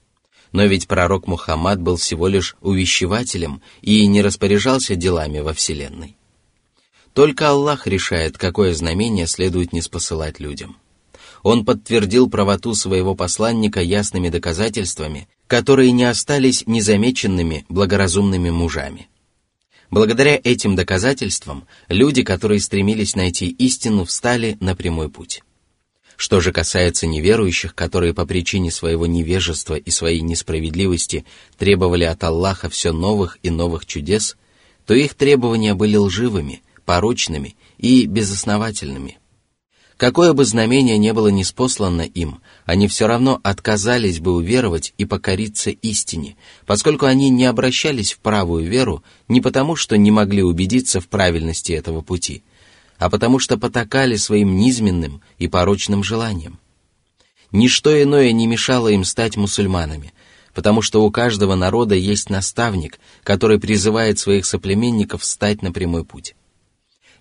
Но 0.51 0.65
ведь 0.65 0.87
пророк 0.87 1.27
Мухаммад 1.27 1.81
был 1.81 1.95
всего 1.95 2.27
лишь 2.27 2.55
увещевателем 2.61 3.61
и 3.81 4.05
не 4.05 4.21
распоряжался 4.21 4.95
делами 4.95 5.39
во 5.39 5.53
Вселенной. 5.53 6.17
Только 7.13 7.49
Аллах 7.49 7.87
решает, 7.87 8.37
какое 8.37 8.73
знамение 8.73 9.27
следует 9.27 9.73
не 9.73 9.81
спосылать 9.81 10.39
людям. 10.39 10.77
Он 11.43 11.65
подтвердил 11.65 12.29
правоту 12.29 12.75
своего 12.75 13.15
посланника 13.15 13.81
ясными 13.81 14.29
доказательствами, 14.29 15.27
которые 15.47 15.91
не 15.91 16.03
остались 16.03 16.67
незамеченными 16.67 17.65
благоразумными 17.67 18.49
мужами. 18.49 19.07
Благодаря 19.89 20.39
этим 20.41 20.75
доказательствам 20.75 21.67
люди, 21.89 22.23
которые 22.23 22.61
стремились 22.61 23.15
найти 23.15 23.49
истину, 23.49 24.05
встали 24.05 24.57
на 24.61 24.75
прямой 24.75 25.09
путь. 25.09 25.43
Что 26.21 26.39
же 26.39 26.51
касается 26.51 27.07
неверующих, 27.07 27.73
которые 27.73 28.13
по 28.13 28.27
причине 28.27 28.69
своего 28.69 29.07
невежества 29.07 29.73
и 29.73 29.89
своей 29.89 30.21
несправедливости 30.21 31.25
требовали 31.57 32.03
от 32.03 32.23
Аллаха 32.23 32.69
все 32.69 32.91
новых 32.91 33.39
и 33.41 33.49
новых 33.49 33.87
чудес, 33.87 34.37
то 34.85 34.93
их 34.93 35.15
требования 35.15 35.73
были 35.73 35.95
лживыми, 35.95 36.61
порочными 36.85 37.55
и 37.79 38.05
безосновательными. 38.05 39.17
Какое 39.97 40.33
бы 40.33 40.45
знамение 40.45 40.99
не 40.99 41.11
было 41.11 41.29
неспослано 41.29 42.03
им, 42.03 42.41
они 42.65 42.87
все 42.87 43.07
равно 43.07 43.39
отказались 43.41 44.19
бы 44.19 44.35
уверовать 44.35 44.93
и 44.99 45.05
покориться 45.05 45.71
истине, 45.71 46.35
поскольку 46.67 47.07
они 47.07 47.31
не 47.31 47.45
обращались 47.45 48.13
в 48.13 48.19
правую 48.19 48.69
веру 48.69 49.03
не 49.27 49.41
потому, 49.41 49.75
что 49.75 49.97
не 49.97 50.11
могли 50.11 50.43
убедиться 50.43 51.01
в 51.01 51.07
правильности 51.07 51.71
этого 51.71 52.01
пути– 52.01 52.43
а 53.01 53.09
потому 53.09 53.39
что 53.39 53.57
потакали 53.57 54.15
своим 54.15 54.55
низменным 54.55 55.23
и 55.39 55.47
порочным 55.47 56.03
желаниям. 56.03 56.59
Ничто 57.51 57.99
иное 57.99 58.31
не 58.31 58.45
мешало 58.45 58.89
им 58.89 59.05
стать 59.05 59.37
мусульманами, 59.37 60.13
потому 60.53 60.83
что 60.83 61.03
у 61.03 61.09
каждого 61.09 61.55
народа 61.55 61.95
есть 61.95 62.29
наставник, 62.29 62.99
который 63.23 63.59
призывает 63.59 64.19
своих 64.19 64.45
соплеменников 64.45 65.23
встать 65.23 65.63
на 65.63 65.71
прямой 65.71 66.05
путь. 66.05 66.35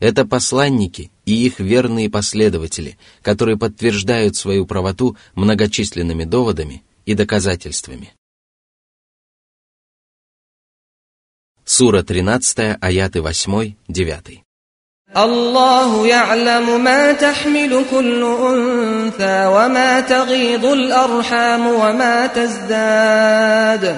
Это 0.01 0.27
посланники 0.27 1.11
и 1.25 1.47
их 1.47 1.61
верные 1.61 2.11
последователи, 2.11 2.99
которые 3.23 3.57
подтверждают 3.57 4.37
свою 4.37 4.66
правоту 4.66 5.16
многочисленными 5.35 6.25
доводами 6.25 6.83
и 7.07 7.14
доказательствами. 7.14 8.12
Сура 11.64 12.03
13, 12.03 12.77
аяты 12.83 13.23
8, 13.23 13.75
9. 13.88 14.43
الله 15.17 16.08
يعلم 16.08 16.84
ما 16.84 17.12
تحمل 17.12 17.86
كل 17.91 18.24
أنثى 18.24 19.45
وما 19.45 20.00
تغيض 20.00 20.65
الأرحام 20.65 21.67
وما 21.67 22.28
تزداد 22.28 23.98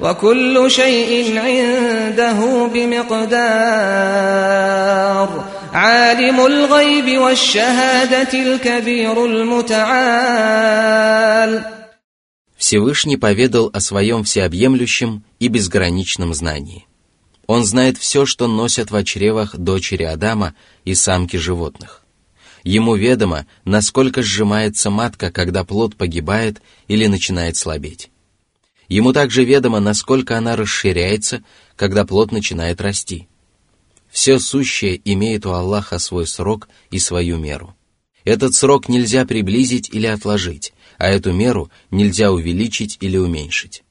وكل 0.00 0.70
شيء 0.70 1.38
عنده 1.38 2.66
بمقدار 2.74 3.38
عالم 5.72 6.46
الغيب 6.46 7.18
والشهادة 7.18 8.32
الكبير 8.32 9.24
المتعال 9.24 10.58
Всевышний 12.58 13.16
поведал 13.16 13.70
о 13.72 13.80
своем 13.80 14.24
всеобъемлющем 14.24 15.22
и 15.38 15.46
безграничном 15.46 16.34
знании. 16.34 16.88
Он 17.47 17.65
знает 17.65 17.97
все, 17.97 18.25
что 18.25 18.47
носят 18.47 18.91
в 18.91 19.03
чревах 19.03 19.57
дочери 19.57 20.03
Адама 20.03 20.55
и 20.85 20.95
самки 20.95 21.37
животных. 21.37 22.03
Ему 22.63 22.95
ведомо, 22.95 23.45
насколько 23.65 24.21
сжимается 24.21 24.89
матка, 24.89 25.31
когда 25.31 25.65
плод 25.65 25.97
погибает 25.97 26.61
или 26.87 27.07
начинает 27.07 27.57
слабеть. 27.57 28.09
Ему 28.87 29.11
также 29.11 29.43
ведомо, 29.43 29.79
насколько 29.79 30.37
она 30.37 30.55
расширяется, 30.55 31.43
когда 31.75 32.05
плод 32.05 32.31
начинает 32.31 32.79
расти. 32.79 33.27
Все 34.09 34.39
сущее 34.39 35.01
имеет 35.11 35.45
у 35.45 35.51
Аллаха 35.51 35.99
свой 35.99 36.27
срок 36.27 36.69
и 36.91 36.99
свою 36.99 37.37
меру. 37.37 37.75
Этот 38.23 38.53
срок 38.53 38.87
нельзя 38.87 39.25
приблизить 39.25 39.89
или 39.89 40.05
отложить, 40.05 40.73
а 40.97 41.09
эту 41.09 41.33
меру 41.33 41.69
нельзя 41.91 42.31
увеличить 42.31 42.97
или 43.01 43.17
уменьшить. 43.17 43.83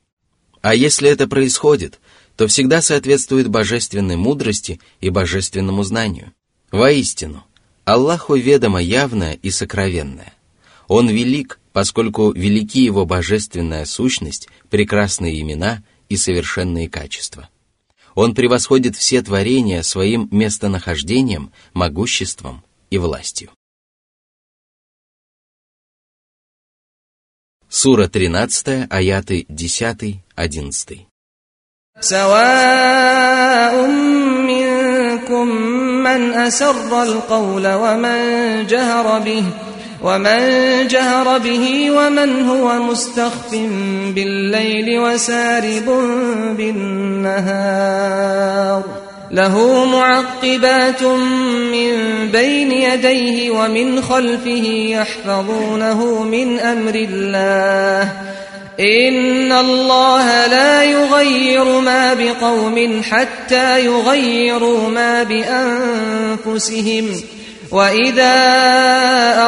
А 0.62 0.75
если 0.75 1.11
это 1.11 1.27
происходит, 1.27 2.01
то 2.42 2.48
всегда 2.48 2.83
соответствует 2.83 3.46
божественной 3.46 4.16
мудрости 4.16 4.81
и 5.00 5.11
божественному 5.11 5.85
знанию. 5.85 6.33
Воистину, 6.72 7.44
Аллаху 7.85 8.35
ведомо 8.35 8.83
явное 8.83 9.35
и 9.35 9.52
сокровенное. 9.52 10.35
Он 10.88 11.09
велик, 11.09 11.61
поскольку 11.72 12.33
велики 12.33 12.83
его 12.83 13.07
божественная 13.07 13.85
сущность, 13.85 14.48
прекрасные 14.70 15.40
имена 15.40 15.85
и 16.09 16.16
совершенные 16.16 16.90
качества. 16.90 17.48
Он 18.16 18.35
превосходит 18.35 18.96
все 18.96 19.22
творения 19.22 19.83
своим 19.83 20.28
местонахождением, 20.33 21.52
могуществом 21.74 22.64
и 22.90 22.98
властью. 22.98 23.50
Сура 27.68 28.09
13, 28.09 28.88
аяты 28.90 29.46
10-11. 29.48 31.07
سواء 32.03 33.87
منكم 34.47 35.47
من 36.03 36.35
أسر 36.35 37.03
القول 37.03 37.67
ومن 37.67 38.19
جهر 38.67 39.19
به 39.19 39.45
ومن 40.03 40.41
جهر 40.87 41.38
به 41.38 41.91
ومن 41.91 42.49
هو 42.49 42.83
مستخف 42.83 43.55
بالليل 44.15 44.99
وسارب 44.99 45.87
بالنهار. 46.57 48.83
له 49.31 49.85
معقبات 49.85 51.03
من 51.73 51.93
بين 52.33 52.73
يديه 52.73 53.51
ومن 53.51 54.03
خلفه 54.03 54.87
يحفظونه 54.91 56.23
من 56.23 56.61
أمر 56.61 56.95
الله. 56.95 58.12
إن 58.80 59.52
الله 59.52 60.47
لا 60.47 60.84
يغير 60.84 61.80
ما 61.80 62.13
بقوم 62.13 63.02
حتى 63.04 63.86
يغيروا 63.86 64.89
ما 64.89 65.23
بأنفسهم 65.23 67.06
وإذا 67.71 68.36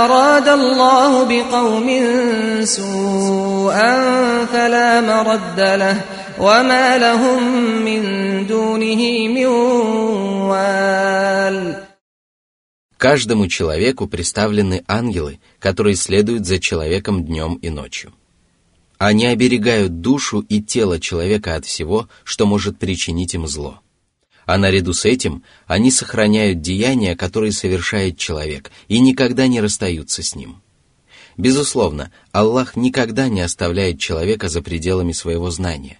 أراد 0.05 0.47
الله 0.47 1.23
بقوم 1.23 1.87
سوءا 2.63 3.95
فلا 4.45 5.01
مرد 5.01 5.59
له 5.59 6.01
وما 6.39 6.97
لهم 6.97 7.43
من 7.85 8.01
دونه 8.47 9.27
من 9.27 9.45
وال 10.49 11.75
Каждому 12.99 13.47
человеку 13.47 14.07
представлены 14.07 14.83
ангелы, 14.85 15.39
которые 15.59 15.95
следуют 15.95 16.45
за 16.45 16.59
человеком 16.59 17.23
днем 17.23 17.55
и 17.61 17.69
ночью. 17.69 18.11
Они 18.98 19.26
оберегают 19.26 20.00
душу 20.00 20.40
и 20.40 20.62
тело 20.62 21.00
человека 21.00 21.56
от 21.56 21.64
всего, 21.64 22.08
что 22.22 22.46
может 22.46 22.78
причинить 22.78 23.34
им 23.34 23.46
зло. 23.46 23.80
А 24.46 24.58
наряду 24.58 24.92
с 24.92 25.04
этим 25.04 25.42
они 25.66 25.90
сохраняют 25.90 26.60
деяния, 26.60 27.16
которые 27.16 27.52
совершает 27.52 28.18
человек, 28.18 28.70
и 28.88 29.00
никогда 29.00 29.46
не 29.46 29.60
расстаются 29.60 30.22
с 30.22 30.34
ним. 30.34 30.60
Безусловно, 31.36 32.12
Аллах 32.30 32.76
никогда 32.76 33.28
не 33.28 33.40
оставляет 33.40 33.98
человека 33.98 34.48
за 34.48 34.62
пределами 34.62 35.12
своего 35.12 35.50
знания. 35.50 35.98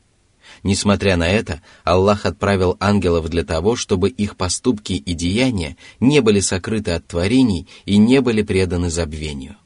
Несмотря 0.63 1.17
на 1.17 1.29
это, 1.29 1.63
Аллах 1.83 2.25
отправил 2.25 2.77
ангелов 2.81 3.29
для 3.29 3.45
того, 3.45 3.77
чтобы 3.77 4.09
их 4.09 4.37
поступки 4.37 4.93
и 4.93 5.13
деяния 5.15 5.77
не 5.99 6.21
были 6.21 6.41
сокрыты 6.41 6.93
от 6.93 7.07
творений 7.07 7.67
и 7.85 7.97
не 7.97 8.21
были 8.21 8.43
преданы 8.43 8.89
забвению. 8.91 9.57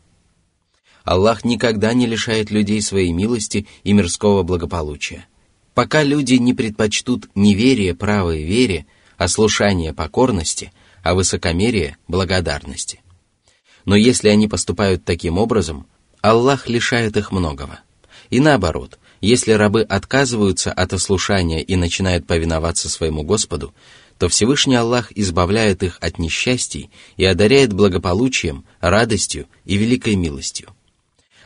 Аллах 1.05 1.45
никогда 1.45 1.93
не 1.95 2.07
лишает 2.07 2.51
людей 2.51 2.83
своей 2.83 3.13
милости 3.13 3.67
и 3.85 3.93
мирского 3.93 4.43
благополучия. 4.43 5.27
Пока 5.75 6.03
люди 6.03 6.35
не 6.35 6.55
предпочтут 6.55 7.29
неверие 7.35 7.95
правой 7.95 8.43
вере, 8.43 8.87
а 9.17 9.29
слушание 9.29 9.95
покорности, 9.95 10.73
а 11.03 11.15
высокомерие 11.15 11.97
благодарности. 12.09 13.01
Но 13.85 13.97
если 13.97 14.29
они 14.29 14.49
поступают 14.49 15.05
таким 15.05 15.39
образом, 15.39 15.87
Аллах 16.21 16.69
лишает 16.69 17.17
их 17.17 17.33
многого. 17.33 17.81
И 18.29 18.41
наоборот, 18.41 18.99
если 19.21 19.53
рабы 19.53 19.83
отказываются 19.83 20.73
от 20.73 20.93
ослушания 20.93 21.63
и 21.63 21.77
начинают 21.77 22.27
повиноваться 22.27 22.89
своему 22.89 23.23
Господу, 23.23 23.75
то 24.19 24.29
Всевышний 24.29 24.75
Аллах 24.75 25.13
избавляет 25.13 25.83
их 25.83 25.99
от 26.01 26.19
несчастий 26.19 26.91
и 27.17 27.25
одаряет 27.25 27.73
благополучием, 27.73 28.65
радостью 28.81 29.47
и 29.65 29.77
великой 29.77 30.17
милостью. 30.17 30.69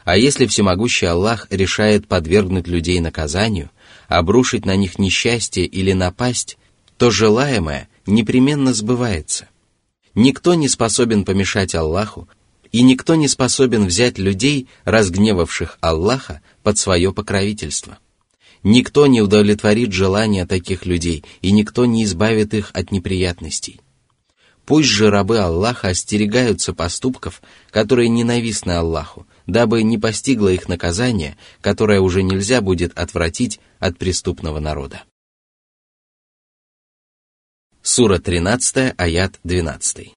А 0.04 0.16
если 0.16 0.46
всемогущий 0.46 1.06
Аллах 1.06 1.46
решает 1.50 2.08
подвергнуть 2.08 2.66
людей 2.66 3.00
наказанию, 3.00 3.70
обрушить 4.08 4.66
на 4.66 4.76
них 4.76 4.98
несчастье 4.98 5.64
или 5.64 5.92
напасть, 5.92 6.58
то 6.96 7.10
желаемое 7.10 7.88
непременно 8.06 8.74
сбывается. 8.74 9.48
Никто 10.14 10.54
не 10.54 10.68
способен 10.68 11.24
помешать 11.24 11.74
Аллаху, 11.74 12.28
и 12.72 12.82
никто 12.82 13.14
не 13.14 13.28
способен 13.28 13.86
взять 13.86 14.18
людей, 14.18 14.68
разгневавших 14.84 15.78
Аллаха, 15.80 16.40
под 16.62 16.78
свое 16.78 17.12
покровительство. 17.12 17.98
Никто 18.62 19.06
не 19.06 19.20
удовлетворит 19.20 19.92
желания 19.92 20.46
таких 20.46 20.86
людей, 20.86 21.24
и 21.40 21.50
никто 21.52 21.84
не 21.84 22.04
избавит 22.04 22.54
их 22.54 22.70
от 22.72 22.92
неприятностей. 22.92 23.80
Пусть 24.64 24.88
же 24.88 25.10
рабы 25.10 25.38
Аллаха 25.38 25.88
остерегаются 25.88 26.72
поступков, 26.72 27.42
которые 27.70 28.08
ненавистны 28.08 28.72
Аллаху, 28.72 29.26
дабы 29.51 29.83
не 29.83 29.97
постигло 29.97 30.49
их 30.49 30.67
наказание, 30.67 31.37
которое 31.61 32.01
уже 32.01 32.21
нельзя 32.21 32.61
будет 32.61 32.97
отвратить 32.97 33.59
от 33.79 33.97
преступного 33.97 34.59
народа. 34.59 35.03
Сура 37.81 38.19
13, 38.19 38.93
аят 38.97 39.39
12. 39.43 40.13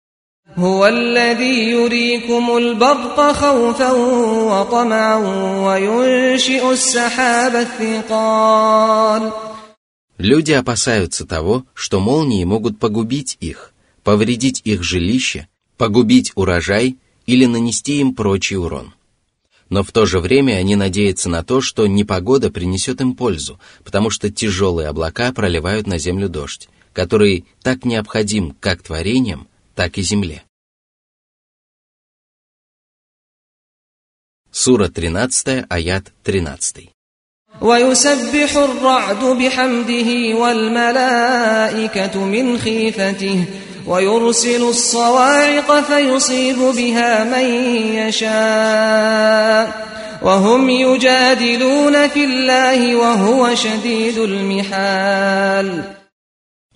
هو 0.57 0.87
الذي 0.87 1.71
يريكم 1.71 2.57
البرق 2.57 3.33
خوفا 3.33 3.93
وطمعا 3.93 5.17
وينشئ 5.67 6.73
السحاب 6.73 7.57
الثقال 7.57 9.33
Люди 10.19 10.53
опасаются 10.53 11.25
того, 11.25 11.65
что 11.73 11.99
молнии 11.99 12.45
могут 12.45 12.79
погубить 12.79 13.39
их, 13.41 13.73
повредить 14.03 14.61
их 14.65 14.83
жилище, 14.83 15.49
погубить 15.79 16.33
урожай 16.35 16.99
или 17.27 17.47
нанести 17.47 18.01
им 18.01 18.15
прочий 18.15 18.57
урон 18.57 18.93
но 19.71 19.83
в 19.83 19.93
то 19.93 20.05
же 20.05 20.19
время 20.19 20.55
они 20.55 20.77
надеются 20.77 21.29
на 21.29 21.43
то, 21.43 21.61
что 21.61 21.87
непогода 21.87 22.51
принесет 22.51 23.01
им 23.01 23.15
пользу, 23.15 23.59
потому 23.85 24.11
что 24.11 24.31
тяжелые 24.31 24.89
облака 24.89 25.33
проливают 25.33 25.87
на 25.87 25.99
землю 25.99 26.29
дождь, 26.29 26.69
который 26.93 27.47
так 27.63 27.85
необходим 27.85 28.57
как 28.61 28.83
творениям, 28.83 29.49
так 29.75 29.97
и 29.97 30.03
земле. 30.03 30.43
Сура 34.51 34.89
13, 34.89 35.67
аят 35.69 36.13
13. 36.25 36.91
ويسبح 37.61 38.57
الرعد 38.57 39.25
بحمده 39.25 40.35
والملائكة 40.35 42.25
من 42.25 42.59
خيفته 42.59 43.45
ويرسل 43.87 44.63
الصواعق 44.63 45.81
فيصيب 45.81 46.59
بها 46.59 47.25
من 47.25 47.47
يشاء 47.97 49.65
وهم 50.23 50.71
يجادلون 50.71 52.09
في 52.09 52.25
الله 52.25 52.97
وهو 52.97 53.55
شديد 53.55 54.19
المحال 54.19 55.85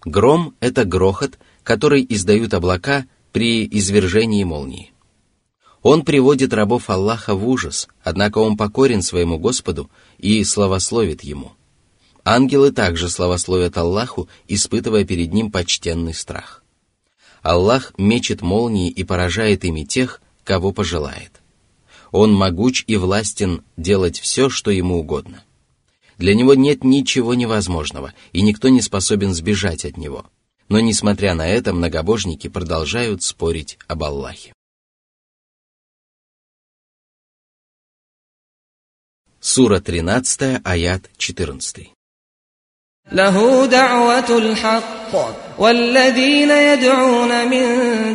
Гром — 0.06 0.60
это 0.60 0.84
грохот, 0.84 1.38
который 1.62 2.04
издают 2.06 2.52
облака 2.52 3.06
при 3.32 3.66
извержении 3.70 4.44
молнии. 4.44 4.92
Он 5.82 6.02
приводит 6.02 6.52
рабов 6.52 6.90
Аллаха 6.90 7.34
в 7.34 7.48
ужас, 7.48 7.88
однако 8.02 8.38
он 8.38 8.56
покорен 8.56 9.00
своему 9.02 9.38
Господу 9.38 9.90
и 10.18 10.44
славословит 10.44 11.22
ему. 11.24 11.52
Ангелы 12.24 12.70
также 12.70 13.08
славословят 13.08 13.76
Аллаху, 13.76 14.28
испытывая 14.48 15.04
перед 15.04 15.32
ним 15.32 15.50
почтенный 15.50 16.14
страх. 16.14 16.57
Аллах 17.41 17.93
мечет 17.97 18.41
молнии 18.41 18.89
и 18.89 19.03
поражает 19.03 19.63
ими 19.63 19.83
тех, 19.83 20.21
кого 20.43 20.71
пожелает. 20.71 21.41
Он 22.11 22.33
могуч 22.33 22.83
и 22.87 22.97
властен 22.97 23.63
делать 23.77 24.19
все, 24.19 24.49
что 24.49 24.71
ему 24.71 24.99
угодно. 24.99 25.43
Для 26.17 26.35
него 26.35 26.53
нет 26.53 26.83
ничего 26.83 27.33
невозможного, 27.33 28.13
и 28.33 28.41
никто 28.41 28.69
не 28.69 28.81
способен 28.81 29.33
сбежать 29.33 29.85
от 29.85 29.95
него. 29.95 30.25
Но, 30.67 30.79
несмотря 30.79 31.33
на 31.33 31.47
это, 31.47 31.73
многобожники 31.73 32.47
продолжают 32.49 33.23
спорить 33.23 33.79
об 33.87 34.03
Аллахе. 34.03 34.53
Сура 39.39 39.79
13, 39.79 40.61
аят 40.63 41.09
14. 41.17 41.89
والذين 45.59 46.51
يدعون 46.51 47.47
من 47.47 47.65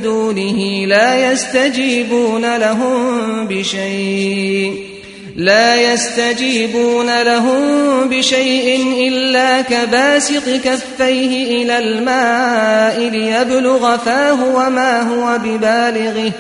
دونه 0.03 0.87
لا 0.87 1.33
يستجيبون 1.33 2.57
لهم 2.57 3.47
بشيء 3.47 4.95
لا 5.37 5.93
يستجيبون 5.93 7.23
لهم 7.23 7.61
بشيء 8.09 8.87
إلا 9.09 9.61
كباسط 9.61 10.49
كفيه 10.65 11.63
إلى 11.63 11.79
الماء 11.79 13.01
ليبلغ 13.09 13.97
فاه 13.97 14.57
وما 14.57 15.03
هو 15.03 15.39
ببالغه 15.39 16.33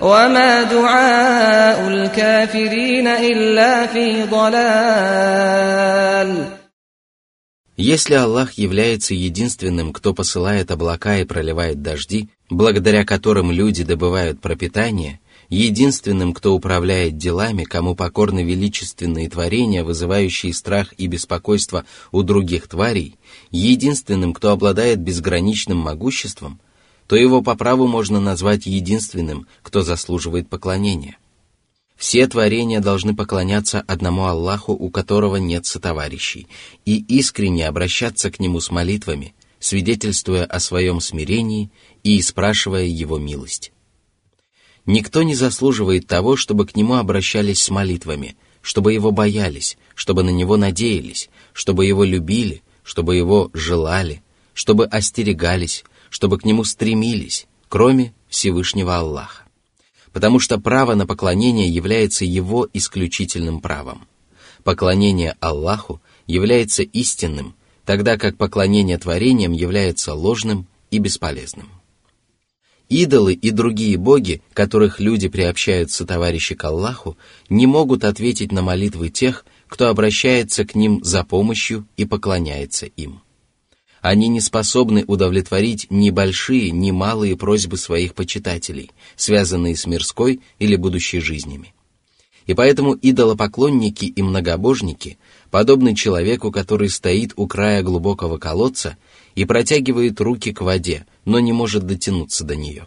وما 0.00 0.62
دعاء 0.62 1.88
الكافرين 1.88 3.08
إلا 3.08 3.86
في 3.86 4.22
ضلال. 4.22 5.36
Если 7.76 8.14
Аллах 8.14 8.54
является 8.54 9.12
единственным, 9.12 9.92
кто 9.92 10.14
посылает 10.14 10.70
облака 10.70 11.18
и 11.18 11.24
проливает 11.24 11.82
дожди, 11.82 12.30
благодаря 12.48 13.04
которым 13.04 13.52
люди 13.52 13.84
добывают 13.84 14.40
пропитание, 14.40 15.20
единственным, 15.50 16.32
кто 16.32 16.54
управляет 16.54 17.18
делами, 17.18 17.64
кому 17.64 17.94
покорны 17.94 18.42
величественные 18.42 19.28
творения, 19.28 19.84
вызывающие 19.84 20.54
страх 20.54 20.94
и 20.96 21.06
беспокойство 21.06 21.84
у 22.12 22.22
других 22.22 22.66
тварей, 22.66 23.16
единственным, 23.50 24.32
кто 24.32 24.52
обладает 24.52 25.00
безграничным 25.00 25.76
могуществом, 25.76 26.58
то 27.06 27.14
его 27.14 27.42
по 27.42 27.56
праву 27.56 27.86
можно 27.86 28.20
назвать 28.20 28.64
единственным, 28.64 29.46
кто 29.62 29.82
заслуживает 29.82 30.48
поклонения– 30.48 31.18
все 31.96 32.26
творения 32.26 32.80
должны 32.80 33.16
поклоняться 33.16 33.80
одному 33.80 34.26
Аллаху, 34.26 34.72
у 34.72 34.90
которого 34.90 35.36
нет 35.36 35.66
сотоварищей, 35.66 36.46
и 36.84 36.98
искренне 36.98 37.66
обращаться 37.66 38.30
к 38.30 38.38
Нему 38.38 38.60
с 38.60 38.70
молитвами, 38.70 39.34
свидетельствуя 39.58 40.44
о 40.44 40.60
своем 40.60 41.00
смирении 41.00 41.70
и 42.02 42.20
спрашивая 42.20 42.84
Его 42.84 43.18
милость. 43.18 43.72
Никто 44.84 45.22
не 45.22 45.34
заслуживает 45.34 46.06
того, 46.06 46.36
чтобы 46.36 46.66
к 46.66 46.76
Нему 46.76 46.94
обращались 46.94 47.62
с 47.62 47.70
молитвами, 47.70 48.36
чтобы 48.60 48.92
Его 48.92 49.10
боялись, 49.10 49.78
чтобы 49.94 50.22
на 50.22 50.30
Него 50.30 50.56
надеялись, 50.56 51.30
чтобы 51.54 51.86
Его 51.86 52.04
любили, 52.04 52.62
чтобы 52.84 53.16
Его 53.16 53.50
желали, 53.54 54.22
чтобы 54.52 54.84
остерегались, 54.84 55.82
чтобы 56.10 56.38
к 56.38 56.44
Нему 56.44 56.62
стремились, 56.64 57.46
кроме 57.68 58.14
Всевышнего 58.28 58.98
Аллаха 58.98 59.45
потому 60.16 60.38
что 60.38 60.58
право 60.58 60.94
на 60.94 61.06
поклонение 61.06 61.68
является 61.68 62.24
его 62.24 62.66
исключительным 62.72 63.60
правом. 63.60 64.08
Поклонение 64.64 65.36
Аллаху 65.40 66.00
является 66.26 66.84
истинным, 66.84 67.54
тогда 67.84 68.16
как 68.16 68.38
поклонение 68.38 68.96
творениям 68.96 69.52
является 69.52 70.14
ложным 70.14 70.68
и 70.90 71.00
бесполезным. 71.00 71.68
Идолы 72.88 73.34
и 73.34 73.50
другие 73.50 73.98
боги, 73.98 74.40
которых 74.54 75.00
люди 75.00 75.28
приобщаются 75.28 76.06
товарищи 76.06 76.54
к 76.54 76.64
Аллаху, 76.64 77.18
не 77.50 77.66
могут 77.66 78.02
ответить 78.02 78.52
на 78.52 78.62
молитвы 78.62 79.10
тех, 79.10 79.44
кто 79.68 79.88
обращается 79.88 80.64
к 80.64 80.74
ним 80.74 81.04
за 81.04 81.24
помощью 81.24 81.86
и 81.98 82.06
поклоняется 82.06 82.86
им. 82.86 83.20
Они 84.06 84.28
не 84.28 84.40
способны 84.40 85.02
удовлетворить 85.04 85.88
ни 85.90 86.10
большие, 86.10 86.70
ни 86.70 86.92
малые 86.92 87.36
просьбы 87.36 87.76
своих 87.76 88.14
почитателей, 88.14 88.92
связанные 89.16 89.74
с 89.74 89.84
мирской 89.84 90.42
или 90.60 90.76
будущей 90.76 91.18
жизнями. 91.18 91.74
И 92.46 92.54
поэтому 92.54 92.94
идолопоклонники 92.94 94.04
и 94.04 94.22
многобожники 94.22 95.18
подобны 95.50 95.96
человеку, 95.96 96.52
который 96.52 96.88
стоит 96.88 97.32
у 97.34 97.48
края 97.48 97.82
глубокого 97.82 98.38
колодца 98.38 98.96
и 99.34 99.44
протягивает 99.44 100.20
руки 100.20 100.52
к 100.52 100.60
воде, 100.60 101.04
но 101.24 101.40
не 101.40 101.52
может 101.52 101.84
дотянуться 101.84 102.44
до 102.44 102.54
нее. 102.54 102.86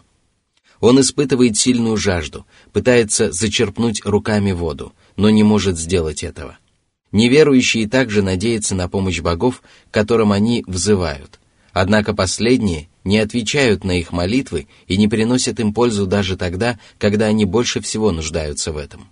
Он 0.80 1.02
испытывает 1.02 1.58
сильную 1.58 1.98
жажду, 1.98 2.46
пытается 2.72 3.30
зачерпнуть 3.30 4.00
руками 4.06 4.52
воду, 4.52 4.94
но 5.16 5.28
не 5.28 5.42
может 5.42 5.78
сделать 5.78 6.22
этого– 6.22 6.56
Неверующие 7.12 7.88
также 7.88 8.22
надеются 8.22 8.74
на 8.74 8.88
помощь 8.88 9.20
богов, 9.20 9.62
к 9.90 9.94
которым 9.94 10.32
они 10.32 10.64
взывают. 10.66 11.40
Однако 11.72 12.14
последние 12.14 12.88
не 13.04 13.18
отвечают 13.18 13.84
на 13.84 13.92
их 13.92 14.12
молитвы 14.12 14.68
и 14.86 14.96
не 14.96 15.08
приносят 15.08 15.58
им 15.60 15.72
пользу 15.72 16.06
даже 16.06 16.36
тогда, 16.36 16.78
когда 16.98 17.26
они 17.26 17.44
больше 17.44 17.80
всего 17.80 18.12
нуждаются 18.12 18.72
в 18.72 18.76
этом. 18.76 19.08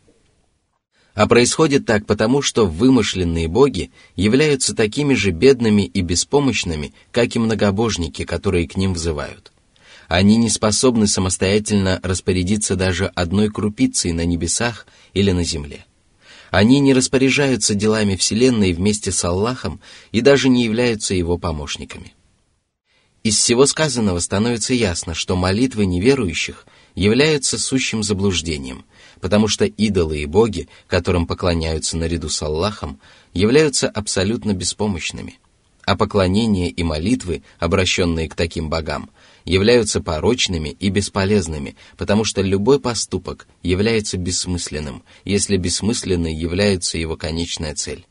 А 1.14 1.26
происходит 1.26 1.84
так 1.84 2.06
потому, 2.06 2.42
что 2.42 2.66
вымышленные 2.66 3.48
боги 3.48 3.90
являются 4.14 4.76
такими 4.76 5.14
же 5.14 5.32
бедными 5.32 5.82
и 5.82 6.00
беспомощными, 6.00 6.94
как 7.10 7.34
и 7.34 7.40
многобожники, 7.40 8.24
которые 8.24 8.68
к 8.68 8.76
ним 8.76 8.94
взывают. 8.94 9.50
Они 10.06 10.36
не 10.36 10.48
способны 10.48 11.08
самостоятельно 11.08 11.98
распорядиться 12.04 12.76
даже 12.76 13.06
одной 13.06 13.50
крупицей 13.50 14.12
на 14.12 14.24
небесах 14.24 14.86
или 15.12 15.32
на 15.32 15.42
земле. 15.42 15.84
Они 16.50 16.80
не 16.80 16.94
распоряжаются 16.94 17.74
делами 17.74 18.16
Вселенной 18.16 18.72
вместе 18.72 19.12
с 19.12 19.24
Аллахом 19.24 19.80
и 20.12 20.20
даже 20.20 20.48
не 20.48 20.64
являются 20.64 21.14
его 21.14 21.38
помощниками. 21.38 22.14
Из 23.22 23.36
всего 23.36 23.66
сказанного 23.66 24.20
становится 24.20 24.72
ясно, 24.72 25.14
что 25.14 25.36
молитвы 25.36 25.86
неверующих 25.86 26.66
являются 26.94 27.58
сущим 27.58 28.02
заблуждением, 28.02 28.84
потому 29.20 29.48
что 29.48 29.66
идолы 29.66 30.20
и 30.20 30.26
боги, 30.26 30.68
которым 30.86 31.26
поклоняются 31.26 31.96
наряду 31.96 32.28
с 32.28 32.40
Аллахом, 32.42 33.00
являются 33.34 33.88
абсолютно 33.88 34.52
беспомощными, 34.54 35.38
а 35.84 35.96
поклонение 35.96 36.70
и 36.70 36.82
молитвы, 36.82 37.42
обращенные 37.58 38.28
к 38.28 38.34
таким 38.34 38.70
богам, 38.70 39.10
являются 39.48 40.02
порочными 40.02 40.68
и 40.68 40.90
бесполезными, 40.90 41.74
потому 41.96 42.24
что 42.24 42.42
любой 42.42 42.78
поступок 42.78 43.48
является 43.62 44.18
бессмысленным, 44.18 45.02
если 45.24 45.56
бессмысленной 45.56 46.34
является 46.34 46.98
его 46.98 47.16
конечная 47.16 47.74
цель. 47.74 48.06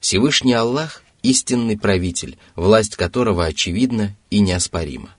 Всевышний 0.00 0.54
Аллах– 0.54 1.04
истинный 1.22 1.78
правитель, 1.78 2.36
власть 2.56 2.96
которого 2.96 3.44
очевидна 3.44 4.16
и 4.30 4.40
неоспорима. 4.40 5.14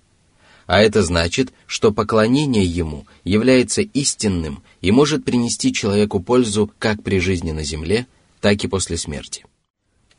А 0.67 0.81
это 0.81 1.01
значит, 1.01 1.53
что 1.65 1.91
поклонение 1.91 2.65
ему 2.65 3.05
является 3.23 3.81
истинным 3.81 4.63
и 4.81 4.91
может 4.91 5.23
принести 5.23 5.73
человеку 5.73 6.19
пользу 6.19 6.71
как 6.77 7.03
при 7.03 7.19
жизни 7.19 7.51
на 7.51 7.63
земле, 7.63 8.05
так 8.41 8.63
и 8.63 8.67
после 8.67 8.97
смерти. 8.97 9.45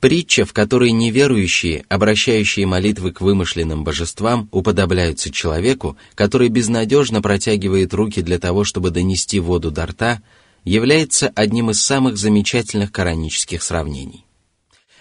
Притча, 0.03 0.45
в 0.45 0.53
которой 0.53 0.91
неверующие, 0.91 1.85
обращающие 1.89 2.67
молитвы 2.67 3.13
к 3.13 3.21
вымышленным 3.21 3.85
божествам, 3.85 4.49
уподобляются 4.51 5.31
человеку, 5.31 5.97
который 6.17 6.49
безнадежно 6.49 7.23
протягивает 7.23 7.95
руки 7.95 8.21
для 8.21 8.41
того, 8.41 8.65
чтобы 8.65 8.91
донести 8.91 9.39
воду 9.39 9.71
до 9.71 9.87
рта, 9.87 10.21
является 10.65 11.29
одним 11.37 11.71
из 11.71 11.81
самых 11.81 12.17
замечательных 12.17 12.91
коранических 12.91 13.63
сравнений. 13.63 14.27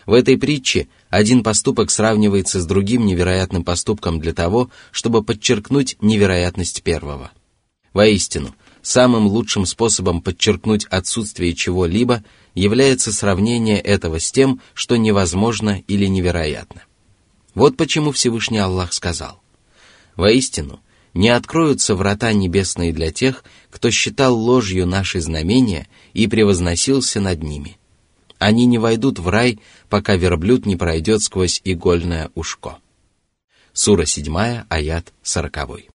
В 0.05 0.13
этой 0.13 0.37
притче 0.37 0.87
один 1.09 1.41
поступок 1.41 1.89
сравнивается 1.89 2.61
с 2.61 2.67
другим 2.67 3.07
невероятным 3.07 3.63
поступком 3.63 4.19
для 4.19 4.33
того, 4.33 4.69
чтобы 4.91 5.23
подчеркнуть 5.23 5.97
невероятность 5.99 6.83
первого. 6.83 7.31
Воистину, 7.93 8.53
самым 8.81 9.27
лучшим 9.27 9.65
способом 9.65 10.21
подчеркнуть 10.21 10.85
отсутствие 10.85 11.53
чего-либо– 11.53 12.23
является 12.53 13.13
сравнение 13.13 13.79
этого 13.79 14.19
с 14.19 14.31
тем, 14.31 14.61
что 14.73 14.97
невозможно 14.97 15.83
или 15.87 16.05
невероятно. 16.05 16.83
Вот 17.53 17.77
почему 17.77 18.11
Всевышний 18.11 18.59
Аллах 18.59 18.93
сказал, 18.93 19.41
«Воистину, 20.15 20.79
не 21.13 21.29
откроются 21.29 21.95
врата 21.95 22.31
небесные 22.31 22.93
для 22.93 23.11
тех, 23.11 23.43
кто 23.69 23.91
считал 23.91 24.35
ложью 24.35 24.87
наши 24.87 25.19
знамения 25.19 25.87
и 26.13 26.27
превозносился 26.27 27.19
над 27.19 27.43
ними. 27.43 27.77
Они 28.39 28.65
не 28.65 28.77
войдут 28.77 29.19
в 29.19 29.27
рай, 29.27 29.59
пока 29.89 30.15
верблюд 30.15 30.65
не 30.65 30.75
пройдет 30.75 31.21
сквозь 31.21 31.61
игольное 31.63 32.31
ушко». 32.35 32.77
Сура 33.73 34.05
7, 34.05 34.65
аят 34.69 35.13
40. 35.23 35.90